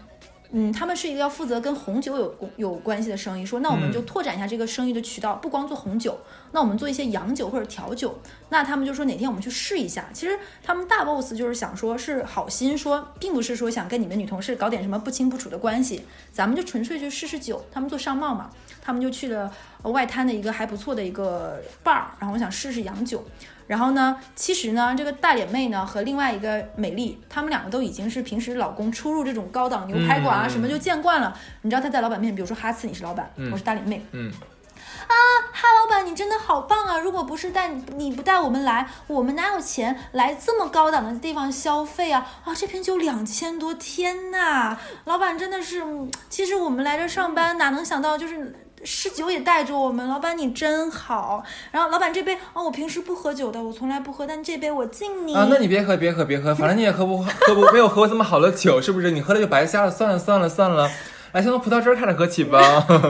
[0.53, 6.19] 嗯，他们是一个要负责跟红酒有关有关系的生意，说那我们就拓展一下这个生意的渠道，不光做红酒，
[6.51, 8.19] 那我们做一些洋酒或者调酒。
[8.49, 10.09] 那他们就说哪天我们去试一下。
[10.11, 17.63] 其实他们大 boss 就是想说是好心说，并不是说想跟你们女同事搞点什么不清不楚的关系，咱们就纯粹去试试酒。
[17.71, 18.49] 他们做商贸嘛，
[18.81, 19.49] 他们就去了
[19.83, 23.23] 呃外滩的一个还不错的一个 bar，然后我想试试洋酒。
[23.67, 31.37] 然后呢，其实呢，这个大脸妹呢和另外一个美丽，她们两个都已经是平时老公出入这种高档牛排馆啊、嗯什么就见惯了。
[31.61, 35.15] 你知道她在老板面，比如说哈次你是老板，我是大脸妹，嗯，啊
[35.53, 36.99] 哈老板你真的好棒啊！
[36.99, 42.27] 如果不是带你你不带我们来，我们哪有钱来这么高档的地方消费啊？
[42.43, 44.77] 啊，这瓶酒两千多，天呐！
[45.05, 48.53] 老板真的是，嗯其实我们来这上班哪能想到就是。
[48.83, 51.43] 试酒也带着我们，老板你真好。
[51.71, 55.35] 然后老板这杯哦，我平时不喝酒的，我从来不喝，但这杯我敬你。
[55.35, 59.11] 啊，那你别喝，别喝，别喝，反正你也喝不喝不没有喝过这么好的酒，是不是？
[59.11, 60.89] 你喝了就白瞎了，算了算了算了，
[61.33, 62.59] 来 先从葡萄汁儿开始喝起吧。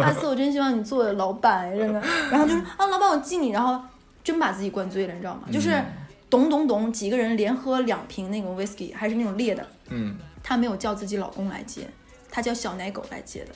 [0.03, 2.01] 阿四，我真希望你做老板，真的。
[2.29, 3.79] 然后就是啊，老板我敬你，然后
[4.23, 5.41] 真把自己灌醉了，你知道吗？
[5.51, 5.85] 就是嗯
[6.29, 9.65] 咚咚咚，几个人连喝两瓶那种 whisky，还是那种烈的。
[9.89, 11.81] 嗯，她没有叫自己老公来接，
[12.29, 13.51] 她叫小奶狗来接的。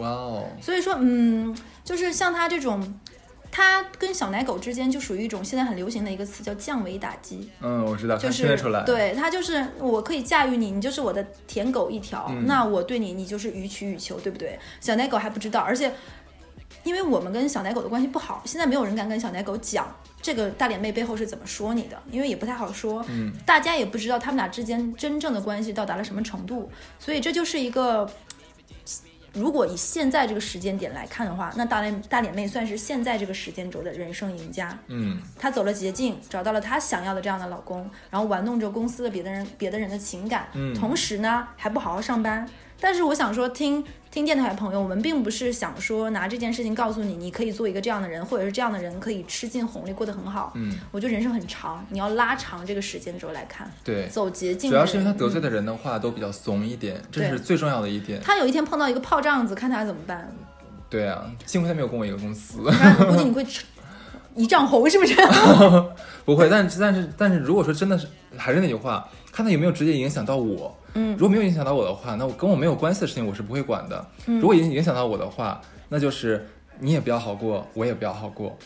[0.00, 3.00] 哇哦，所以说，嗯，就是像他这种，
[3.52, 7.50] 他跟小奶狗之间就属于一种现在很流行的一个词，叫降维打击。
[7.60, 14.58] 嗯，我知道，看就是出来。，对他就是我可以驾驭你，你就是我的舔狗一条，嗯那我对你，你就是予取予求，对不对？
[14.80, 15.92] 小奶狗还不知道，而且
[16.84, 19.86] 因为我们跟小奶狗的关系不好，现在没有人敢跟小奶狗讲
[20.22, 28.08] 这个大脸妹背后是怎么说你的，因为也不太好说，嗯，大家也不知道他们俩之间真正的关系到达了什么程度，所以这就是一个。
[29.34, 34.76] 如果以现在这个时间点来看的话，那大脸大脸妹算是现在这个时间轴的人生赢家。
[34.88, 42.48] 嗯，她走了捷径，找到了她想要的这样的老公，然后玩弄着公司的别的人、别的人的情感，嗯同时呢还不好好上班。
[42.80, 50.52] 但是我想说，听听电台的朋友，我们并不是想说拿这件事情告诉你，你可以做一个这样的人，或者是这样的人可以吃尽红利，过得很好。
[50.56, 54.76] 嗯，我觉得人生很长，你要拉长这个时间轴来看，对，走捷径主。
[54.76, 58.20] 要是因为他得罪嗯的人的话都比较怂一点，这是最重要的一点。
[58.22, 60.32] 他有一天碰到一个炮仗子，看他怎么办。
[60.88, 63.64] 对啊，幸亏他没有跟我一个公司，估计你会吃
[64.34, 65.14] 一丈红，是不是？
[66.24, 66.48] 不会。
[66.48, 70.76] 但是但是但是，如果说真的是还是那句话，看他有没有直接影响到我。
[70.94, 74.06] 嗯如果没有影响到我的话，那我跟我没有关系的事情我是不会管的。
[74.26, 76.46] 嗯如果影影响到我的话，那就是
[76.78, 78.56] 你也不要好过，我也不要好过。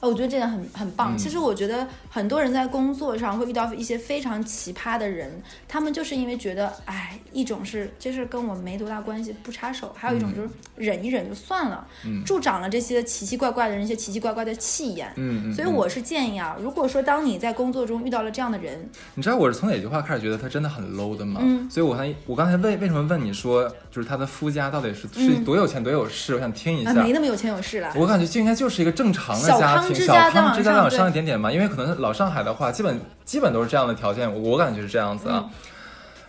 [0.00, 1.14] 哦，我觉得这点很很棒。
[1.14, 5.30] 嗯其实我觉得很多人在工作上会遇到一些非常奇葩的人，
[5.68, 15.08] 他们就是因为觉得，哎，一种是这事跟我没多大关系，不插手；还有一种就是忍一忍就算了，嗯助长了这些奇奇怪怪的人一些奇奇怪怪的气焰。
[15.16, 15.50] 嗯嗯。
[15.50, 21.40] 嗯所以我是建议啊，如果说当你在工作中遇到了这样的人，你知道我是从哪句话开始觉得他真的很 low 的吗？
[21.42, 26.34] 嗯所以我才我刚才为为什么问你说，就是他的夫家到底是是嗯多有钱多有势？
[26.34, 27.02] 我想听一啊，下。
[27.02, 27.92] 没那么有钱有势了。
[27.94, 35.44] 我感觉就应该就是一个正常的小家庭，康之小康家再往上之家再往上一点点嘛，因为可能老上海的话，基本基本都是这样的条件，我我感觉是这样子啊。
[35.46, 35.50] 嗯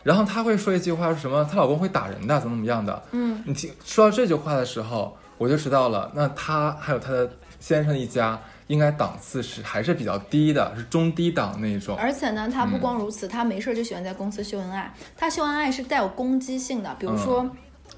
[0.04, 3.02] 然后她会说一句话，是什么她老公会打人的，怎么怎么样的。
[3.12, 7.30] 嗯，你听说到这句话的时候，我就知道了，那她还有她的
[7.62, 11.96] 先生一家，应该档次是还是比较低的，是中低档那种。
[11.98, 14.94] 而且呢，他不嗯光如此，他没事儿就喜欢在公司秀恩爱。
[15.18, 17.52] 他秀恩爱是带有攻击性的，比如说，嗯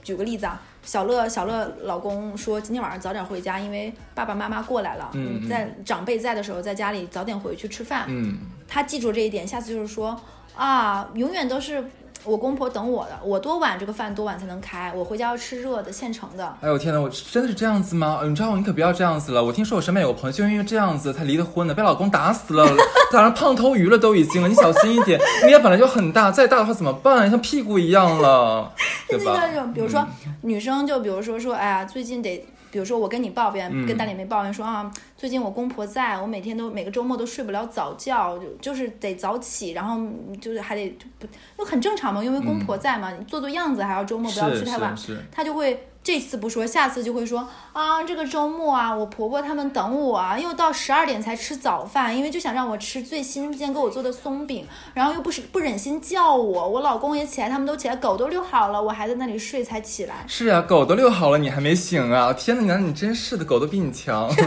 [0.03, 5.11] 举个例子啊，小乐小乐老公说今天晚上早点回家，因为爸爸妈妈过来了，
[5.49, 8.05] 在长辈在的时候，在家里早点回去吃饭。
[8.07, 10.19] 嗯，他记住这一点，下次就是说
[10.55, 11.83] 啊，永远都是
[12.25, 16.55] 我公婆等我的，我多晚这个饭多晚才能开，我回家要吃热的现成的。
[16.61, 18.21] 哎呦天呐，我真的是这样子吗？
[18.23, 19.43] 你知道，你可不要这样子了。
[19.43, 22.67] 我听说我身边有个朋友，就因为这样子，才离的婚的，被老公打死了，
[23.11, 24.47] 打成胖头鱼了都已经了。
[24.47, 27.29] 你小心一点，你也本来就很大，再大的话怎么办？
[27.29, 28.71] 像屁股一样了，
[29.07, 29.33] 对吧？
[29.37, 30.05] 那种，比如说、
[30.41, 33.87] 女生，就比如说说，哎呀，最近得，比如说我跟你抱怨，嗯。
[33.87, 39.97] 跟大脸妹抱怨说啊，最近我公婆在，我每天都每个周末都睡不了早觉，就就是得早起，然后
[40.41, 41.25] 就是还得就不，
[41.57, 44.93] 就很正常嘛，因为公婆在嘛，你做做样子，还要周末不要去太晚
[45.31, 60.23] 他就会这次不说，下次就会说啊，这个周末啊，我婆婆他们等我啊，又到十二点才吃早饭，因为就想让我吃最新鲜给我做的松饼，然后又不是不忍心叫我，我老公也起来，他们都起来，狗都遛好了，我还在那里睡才起来。
[60.27, 62.31] 是啊，狗都遛好了，你还没醒啊！
[62.31, 64.29] 天呐，你你真是的，狗都比你强。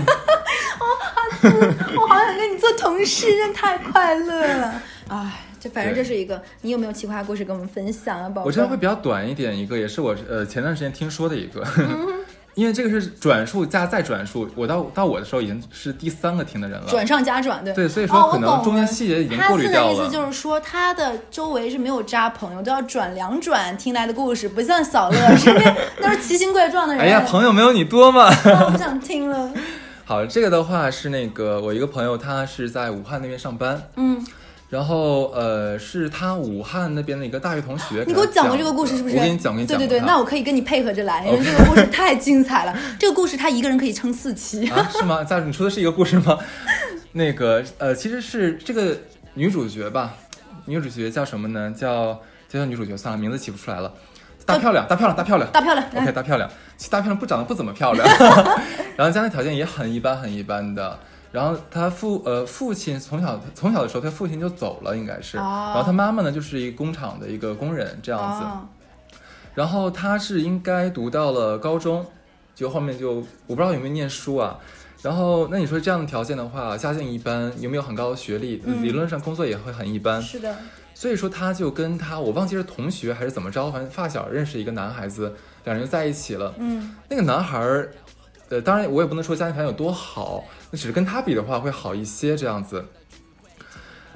[1.43, 4.83] 我好想跟你做同事，真太快乐了。
[5.09, 8.45] 哎，这反正这是一个，你有没有奇葩故事跟我们分享啊，宝宝？
[8.45, 12.07] 我这边会比较短一点，一个也是我呃前段时间听说的一个，嗯
[12.55, 16.87] 因为这个是转述加再转述，我到到我的时候已经是第三个听的人了。
[16.89, 20.13] 转上加转，对对，所以哦说可能中间细节已经过滤掉现在意思。
[20.13, 27.05] 就是说，他的周围是没有渣朋友，都要转两转听来的故事，不像小乐身边都是奇形怪状的人。
[27.05, 28.25] 哎呀，朋友没有你多嘛。
[28.25, 29.53] 啊 我不想听了。
[30.05, 34.27] 好，这个的话是那个我一个朋友，他是在武汉那边上班，嗯，
[34.69, 38.05] 然后呃是他武汉那边的一个大学同学。
[38.07, 39.17] 你给我讲过这个故事是不是？
[39.17, 39.87] 我给你讲，给你讲过。
[39.87, 42.79] 对对对，那我可以跟你配合着来，因为这个故事太精彩了。
[43.01, 44.69] 这个故事他一个人可以撑四期。
[44.69, 45.25] 啊，是吗？
[45.25, 46.39] 在你说的是一个故事吗？
[47.13, 48.97] 那个呃，其实是这个
[49.35, 50.15] 女主角吧，
[50.67, 51.73] 女主角叫什么呢？
[51.75, 53.93] 叫就叫女主角算了，名字起不出来了。
[54.45, 55.51] 大漂亮，大漂亮，大漂亮。
[55.51, 56.49] 大漂亮，OK，大漂亮。
[56.77, 58.07] 其实大漂亮不长得不怎么漂亮，
[58.97, 60.99] 然后家庭条件也很一般，很一般的。
[61.31, 65.37] 然后他父呃父亲从小从小的时候，他父亲就走了，应该是。
[65.39, 68.45] 哦然后他妈妈呢，就是一个工厂的一个工人这样子。
[68.45, 68.67] 哦，
[69.55, 72.07] 然后他是应该读到了高中，
[72.55, 74.59] 就后面就我不知道有没有念书啊。
[75.03, 78.61] 然后那你说这样的条件的话，家境一般，有没有很高的学历？
[78.65, 80.21] 嗯理论上工作也会很一般。
[80.21, 80.57] 是的，
[80.93, 85.33] 所以说他就跟他我忘记是同学还是怎么着，反正发小认识一个男孩子，
[85.65, 86.53] 两人就在一起了。
[86.59, 87.93] 嗯那个男孩儿，
[88.49, 92.85] 呃，当然我也不能说家庭条件有多好，那只是跟他比的话会好一些这样子。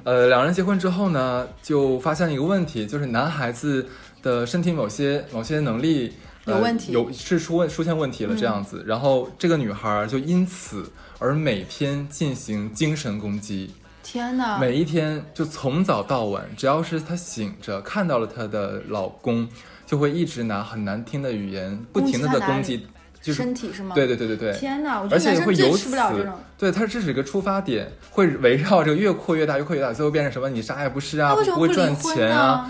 [0.03, 3.87] 呃，两人结婚之后呢，就发现了一个问题，就是男孩子
[4.21, 6.13] 的身体某些某些能力、
[6.45, 8.83] 呃有问题有是出问出现问题了这样子。
[8.85, 13.73] 然后这个女孩儿就因此而每天进行精神攻击，
[14.03, 19.47] 天哪，每一天就从早到晚，只要是她醒着看到了她的老公，
[19.85, 22.85] 就会一直拿很难听的语言不停的在攻击
[23.23, 23.95] 就是身体是吗？
[23.95, 26.33] 对对对对对，天哪，我觉而得男且会由此生最吃不了这种。
[26.57, 30.49] 对，它这是一个出发点，会围绕这个越扩越大，越扩越大，最后变成什么？
[30.49, 32.69] 你啥也不是啊，不会赚钱啊。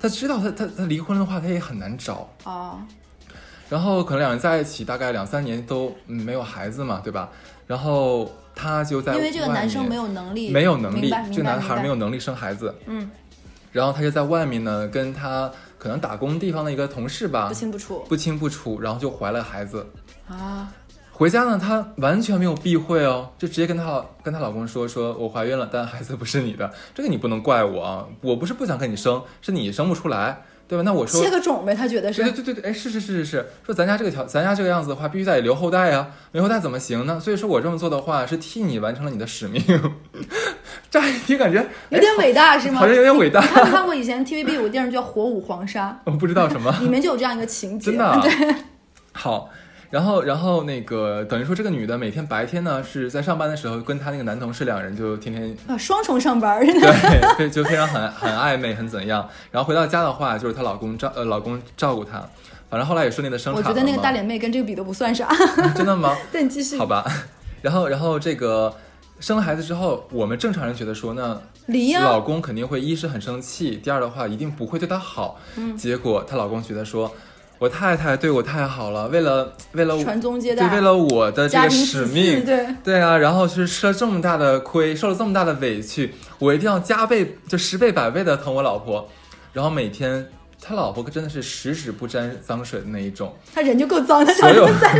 [0.00, 2.28] 他知道他他他离婚的话，他也很难找。
[2.42, 2.80] 哦，
[3.68, 7.30] 然后可能两人在一起大概两三年都嗯没有孩子嘛，对吧？
[7.68, 13.08] 然后他就在因为这个男生没有有能力，没有能力，这个男孩没有能力生孩子，嗯，
[13.70, 15.50] 然后他就在外面呢，跟他
[15.82, 19.84] 可能打工地方的一个同事吧不，清不楚不清不楚，然后就怀了孩子。
[20.28, 20.72] 啊。
[21.10, 30.42] 回家呢，她完全没有避讳哦，就直接跟她老跟她老公说，说我怀孕了，但孩子不是你的，这个你不能怪我啊，我不是不想跟你生，是你生不出来，
[30.72, 30.82] 对吧？
[30.86, 32.42] 那我说切个种呗，他觉得是对是。
[32.42, 37.20] 对对对，哎，是是是是是，说咱家这个条，咱家这个样子的话，必须得留后代啊，没后代怎么行呢？
[37.20, 39.62] 所以说我这么做的话，是替你完成了你的使命。
[40.90, 42.80] 乍一听感觉有点伟大是吗？
[42.80, 47.90] 好像有点伟大你看没看过以前 TVB 有个电视剧叫《火舞黄沙 我不知道什么》，里面就有这样一个情节。
[47.90, 48.54] 真的、 啊对，
[49.12, 49.50] 好。
[49.92, 56.64] 然后，然后那个等于说，这个女的每天白天呢是在上班的时候，跟她那个男同事两人就天天啊，双重上班。
[56.64, 59.28] 对，非就非常很很暧昧，很怎样。
[59.50, 62.26] 然后回到家的话，就是她老公照呃老公照顾她，
[62.70, 65.28] 反正后来也顺利的生产了我觉得那个大脸妹跟这个比都不算啥。
[65.76, 66.16] 真的吗？
[66.32, 66.86] 对，你继续好。
[66.86, 67.04] 吧。
[67.60, 68.74] 然后，然后这个
[69.20, 75.38] 生了孩子之后，我们正常人觉得说呢，离呀、老公肯定会一是很生气，第二的话一定不会对她好。
[75.56, 77.14] 嗯结果她老公觉得说，
[77.62, 82.66] 我太太对我太好了，为了为了我传宗接对，代，为了我的这个使命，对。
[82.82, 89.08] 对啊，然后是吃了这么大的亏，受了这么大的委屈，我一定要加倍就十倍百倍的疼我老婆，
[89.52, 90.28] 然后每天
[90.60, 94.90] 他老婆可真的是十指不沾脏水的那一种，他人就够脏他，所有脏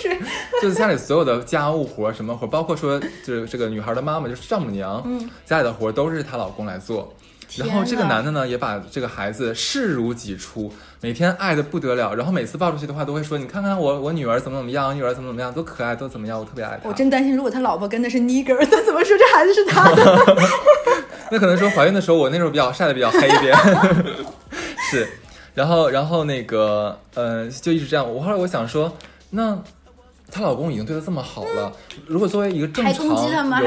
[0.00, 0.16] 水？
[0.62, 7.12] 就是家里所有的家务活什么活，包括说就是这个女孩的妈妈就是丈母娘，嗯，家里的活都是她老公来做。
[7.58, 12.14] 然后这个男的呢，也把这个孩子视如己出，每天爱的不得了。
[12.14, 20.48] 然后每次抱出去的话，都会说：“你看看我，我女儿怎么怎么样，我女儿怎么怎么样，多可爱，多怎么样，我特别爱她。”我真担心，如果他老婆跟的是 nigger，他怎么说这孩子是他的？
[21.30, 23.56] 那可能说怀孕的时候，我那时候比较晒的比较黑一点，
[24.90, 25.08] 是，
[25.54, 28.14] 然后然后那个呃，就一直这样。
[28.14, 28.96] 我后来我想说，
[29.30, 29.58] 那
[30.30, 31.72] 她老公已经对她这么好了，
[32.06, 33.14] 如果作为一个正还常有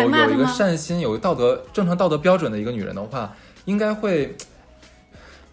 [0.01, 3.33] 有一个善心、有道德正常道德标准的一个女人的话，
[3.65, 4.35] 应该会。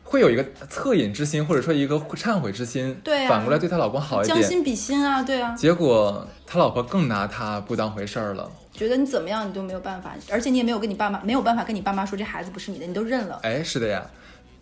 [0.04, 4.38] 会有一个恻隐之心，或者说一个忏悔之心，对啊反过来对她老公好一点。
[4.38, 8.52] 将心比心啊，对啊，结果她老婆更拿她不当回事儿了。
[8.74, 13.40] 觉得你怎么样你都没有办法，而且你也没有跟你爸妈没有办法跟你爸妈说这孩子不是你的，你都认了。
[13.42, 14.04] 哎，是的呀，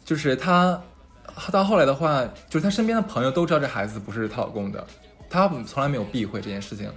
[0.05, 0.80] 就是她
[1.51, 4.86] 到后来的话，就是她身边的朋友都知道这孩子不是她老公的，
[5.28, 6.88] 她从来没有避讳这件事情。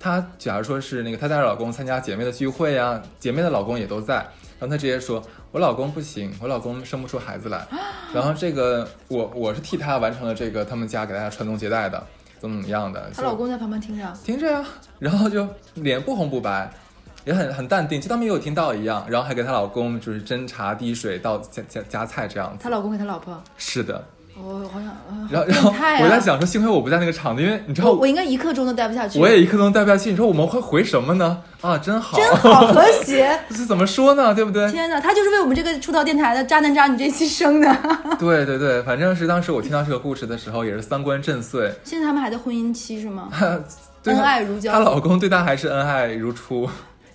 [0.00, 4.26] 她假如说是那个她带着老公参加姐妹的聚会啊，姐妹的老公也都在，
[4.60, 7.66] 然后她直接说：“我老公不行，我老公生不出孩子来。”
[8.14, 12.06] 然后这个我我是替她完成了这个他们家给大家传宗接代的，
[12.38, 13.08] 怎么怎么样的。
[13.08, 14.64] 就她老公在旁边听着，听着呀，
[14.98, 16.70] 然后就脸不红不白，
[17.24, 22.62] 也很很淡定，就当没有听到一样，然后还给她老公就是斟茶递水倒夹夹夹菜这样子。
[22.62, 24.04] 她老公给她老婆，是的，
[24.42, 24.94] 我好想，
[25.30, 25.70] 然后然后
[26.04, 29.18] 我在想说，幸亏我不在那个场子，因为你知道我我应该一刻钟都待不下去。
[29.20, 30.10] 我也一刻钟待不下去。
[30.10, 31.42] 你说我们会回什么呢？
[31.60, 33.38] 啊，真好，真好和谐。
[33.50, 34.34] 这是怎么说呢？
[34.34, 34.70] 对不对？
[34.70, 37.76] 天哪，他就是为我们这个出道电台的渣男渣女这期生的。
[38.18, 41.72] 对对对，反正是当时我听到这个故事的时候，也是三观震碎。
[41.84, 43.28] 现在他们还在婚姻期是吗？
[44.02, 46.68] 对恩爱如胶她老公对她还是恩爱如初。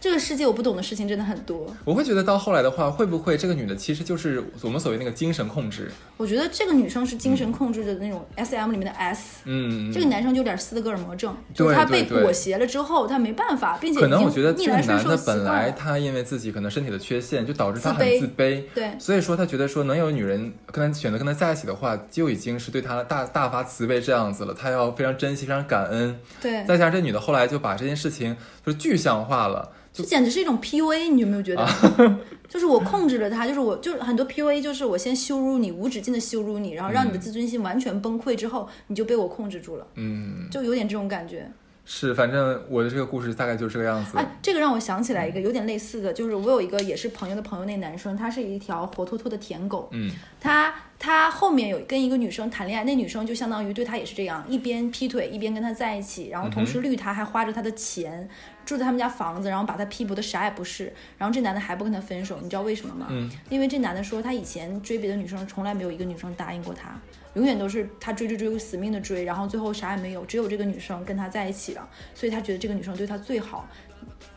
[0.06, 1.66] 这个世界我不懂的事情真的很多。
[1.84, 5.92] 我会觉得到后来的话，会不会这个女的其实就是我们所谓那个精神控制？
[6.16, 26.16] 我觉得这个女生是精神控制的那种 S M 里面的 S，、嗯，这个男生就有点斯德哥尔摩症，就是对他被裹挟了之后，他没办法，并且可能我觉得这个男的本来他因为自己可能身体的缺陷，就导致他很自卑，对所以说他觉得说能有女人跟他选择跟他在一起的话，就已经是对他大大发慈悲这样子了，他要非常珍惜，非常感恩。
[26.40, 31.66] 对，再加上这女的后来就把这件事情就是具象化了，这简直是一种 PUA，你有没有觉得？
[32.50, 41.50] 就是我控制了他，就是我就是很多 PUA，就是我先羞辱你，无止境的羞辱你，然后让你的自尊心完全崩溃之后，你就被我控制住了，嗯，就有点这种感觉。
[41.88, 44.18] 是，反正我的这个故事大概就是这个样子。
[44.18, 50.74] 哎，这个让我想起来一个有点类似的，就是我有一个也是朋友的朋友，那男生他是一条活脱脱的舔狗，嗯，他
[51.06, 58.28] 他后面有跟一个女生谈恋爱，那女生就相当于对他也是这样，一边劈腿一边跟他在一起，然后同时绿他，还花着他的钱，
[58.66, 63.06] 住在他们家房子，然后把他批驳的啥也不是，然后这男的还不跟他分手，你知道为什么吗？
[63.12, 67.00] 嗯，因为这男的说他以前追别的女生从来没有一个女生答应过他。
[67.36, 73.68] 永远都是他追追追，死命的追，然后最后啥也没有，只有这个女生跟他在一起了，所以他觉得这个女生对他最好，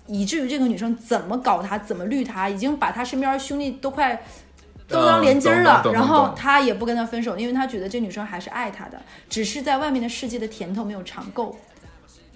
[0.07, 4.21] 以至于这个女生怎么搞他，怎么绿他，已经把他身边的兄弟都快
[4.89, 11.55] 都当连襟儿了，然后他也不跟他分手，因为他觉得这女生还是爱他的，只是在外面的世界的甜头没有尝够。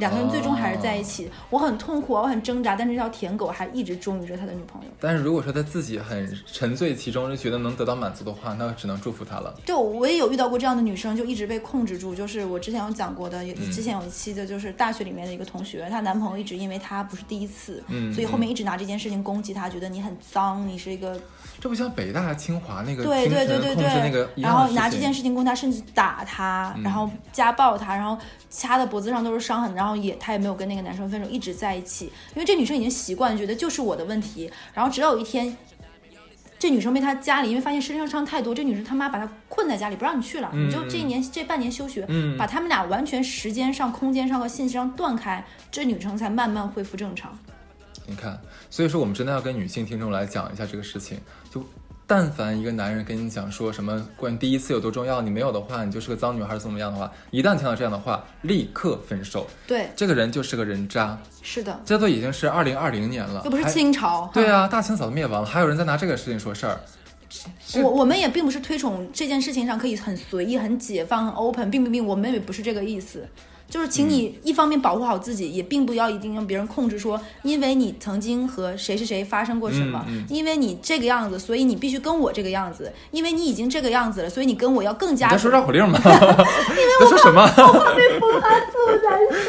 [0.03, 1.31] 两个人最终还是在一起。
[1.49, 4.89] 我很痛苦啊，我很挣扎，但是这条舔狗还一直忠于着他的女朋友。
[4.99, 9.55] 但是如果说他自己很沉醉其中，就觉得能得到满足的话，那只能祝福他了。
[9.65, 12.13] 对我也有遇到过这样的女生，就一直被控制住。
[12.15, 21.21] 就是我之前有讲过的，有之前有一期的，就是大学里面的一个同学，她男朋友一直因为她不是第一次，嗯所以后面一直拿这件事情攻击她，觉得你很脏，你是一个
[21.61, 28.19] 这不像北大、清华那个对对对对那个对，然后拿这件事情攻他，甚至打她，然后家暴她，然后
[28.51, 35.57] 掐的脖子上都是伤痕，然后也她也没有跟那个男生分手，一直在一起，因为这女生已经习惯，觉得就是我的问题，然后直到有一天。
[36.59, 47.37] 这女生被她家里，因为发现身上伤太多，这女生他妈把她困在家里，不让你去了，嗯你就这一年这半年休学，嗯把他们俩完全时间上、空间上和信息上断开，这女生才慢慢恢复正常。
[48.07, 48.41] 你看，
[48.71, 51.19] 所以说我们真的要跟女性听众来讲一下这个事情。
[52.13, 59.47] 就但凡一个男人跟你讲说什么关于第一次有多重要，你没有的话，你就是个脏女孩，怎么样的话，一旦听到这样的话，立刻分手。
[59.67, 64.31] 对，这个人就是个人渣，是的，这都已经是二零二零年了，又不是清朝。
[64.35, 66.79] 对啊，大清早就灭亡了，还有人在拿这个事情说事儿。
[67.77, 73.27] 我我们也并不是推崇这件事情上可以很随意、很解放、很 open，并不并我们也不是这个意思。
[73.73, 85.99] 就是请你一方面保护好自己，也并不要一定让别人控制说，因为你曾经和谁谁谁发生过什么，嗯嗯因为你这个样子，所以你必须跟我这个样子，因为你已经这个样子了，所以你跟我要更加你在说绕口令吗？
[86.05, 86.11] 你
[87.01, 87.49] 在说什么？
[87.97, 89.19] 被封 他字我胆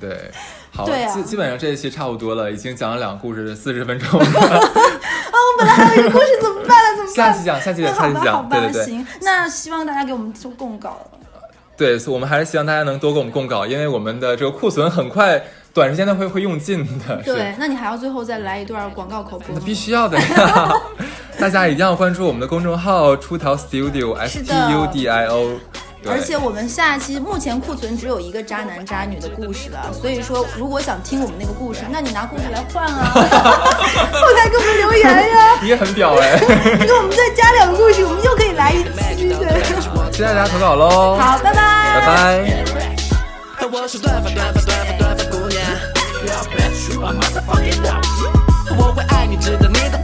[0.00, 0.28] 对，
[0.72, 4.26] 好，对啊基基本上这一期差不多了，已经讲了两个故事，四十分钟了。
[4.26, 6.96] 我本来还有一个故事，怎么办呢？
[6.98, 7.32] 怎么办？
[7.32, 8.84] 下期讲，下期讲，下期讲，对吧，对对。
[8.84, 10.98] 行，那希望大家给我们做供稿。
[11.76, 17.16] 对，所以我们还是希望大家能多给我们供稿，因为我们的这个库存很快，短时间内会会用尽的。
[17.24, 19.60] 对，那你还要最后再来一段广告口播那？
[19.60, 20.72] 必须要的呀！
[21.38, 25.58] 大家一定要关注我们的公众号“出逃 Studio” 是 S 的 T U D I O。
[26.04, 36.38] 对而且我们下期目前库存只有一个渣男渣女的故事了，所以说如果想听我们那个故事，那你拿故事来换啊， 后台给我们留言呀，你也很屌哎！
[36.84, 38.82] 给我们再加两个故事，我们又可以来一
[39.16, 39.60] 期 的。
[40.12, 41.16] 期待大家投稿喽！
[41.18, 42.64] 好，拜拜，拜拜。
[43.72, 45.60] 我说短发短发短发短发姑娘，
[48.78, 49.98] 我会爱你，值得你的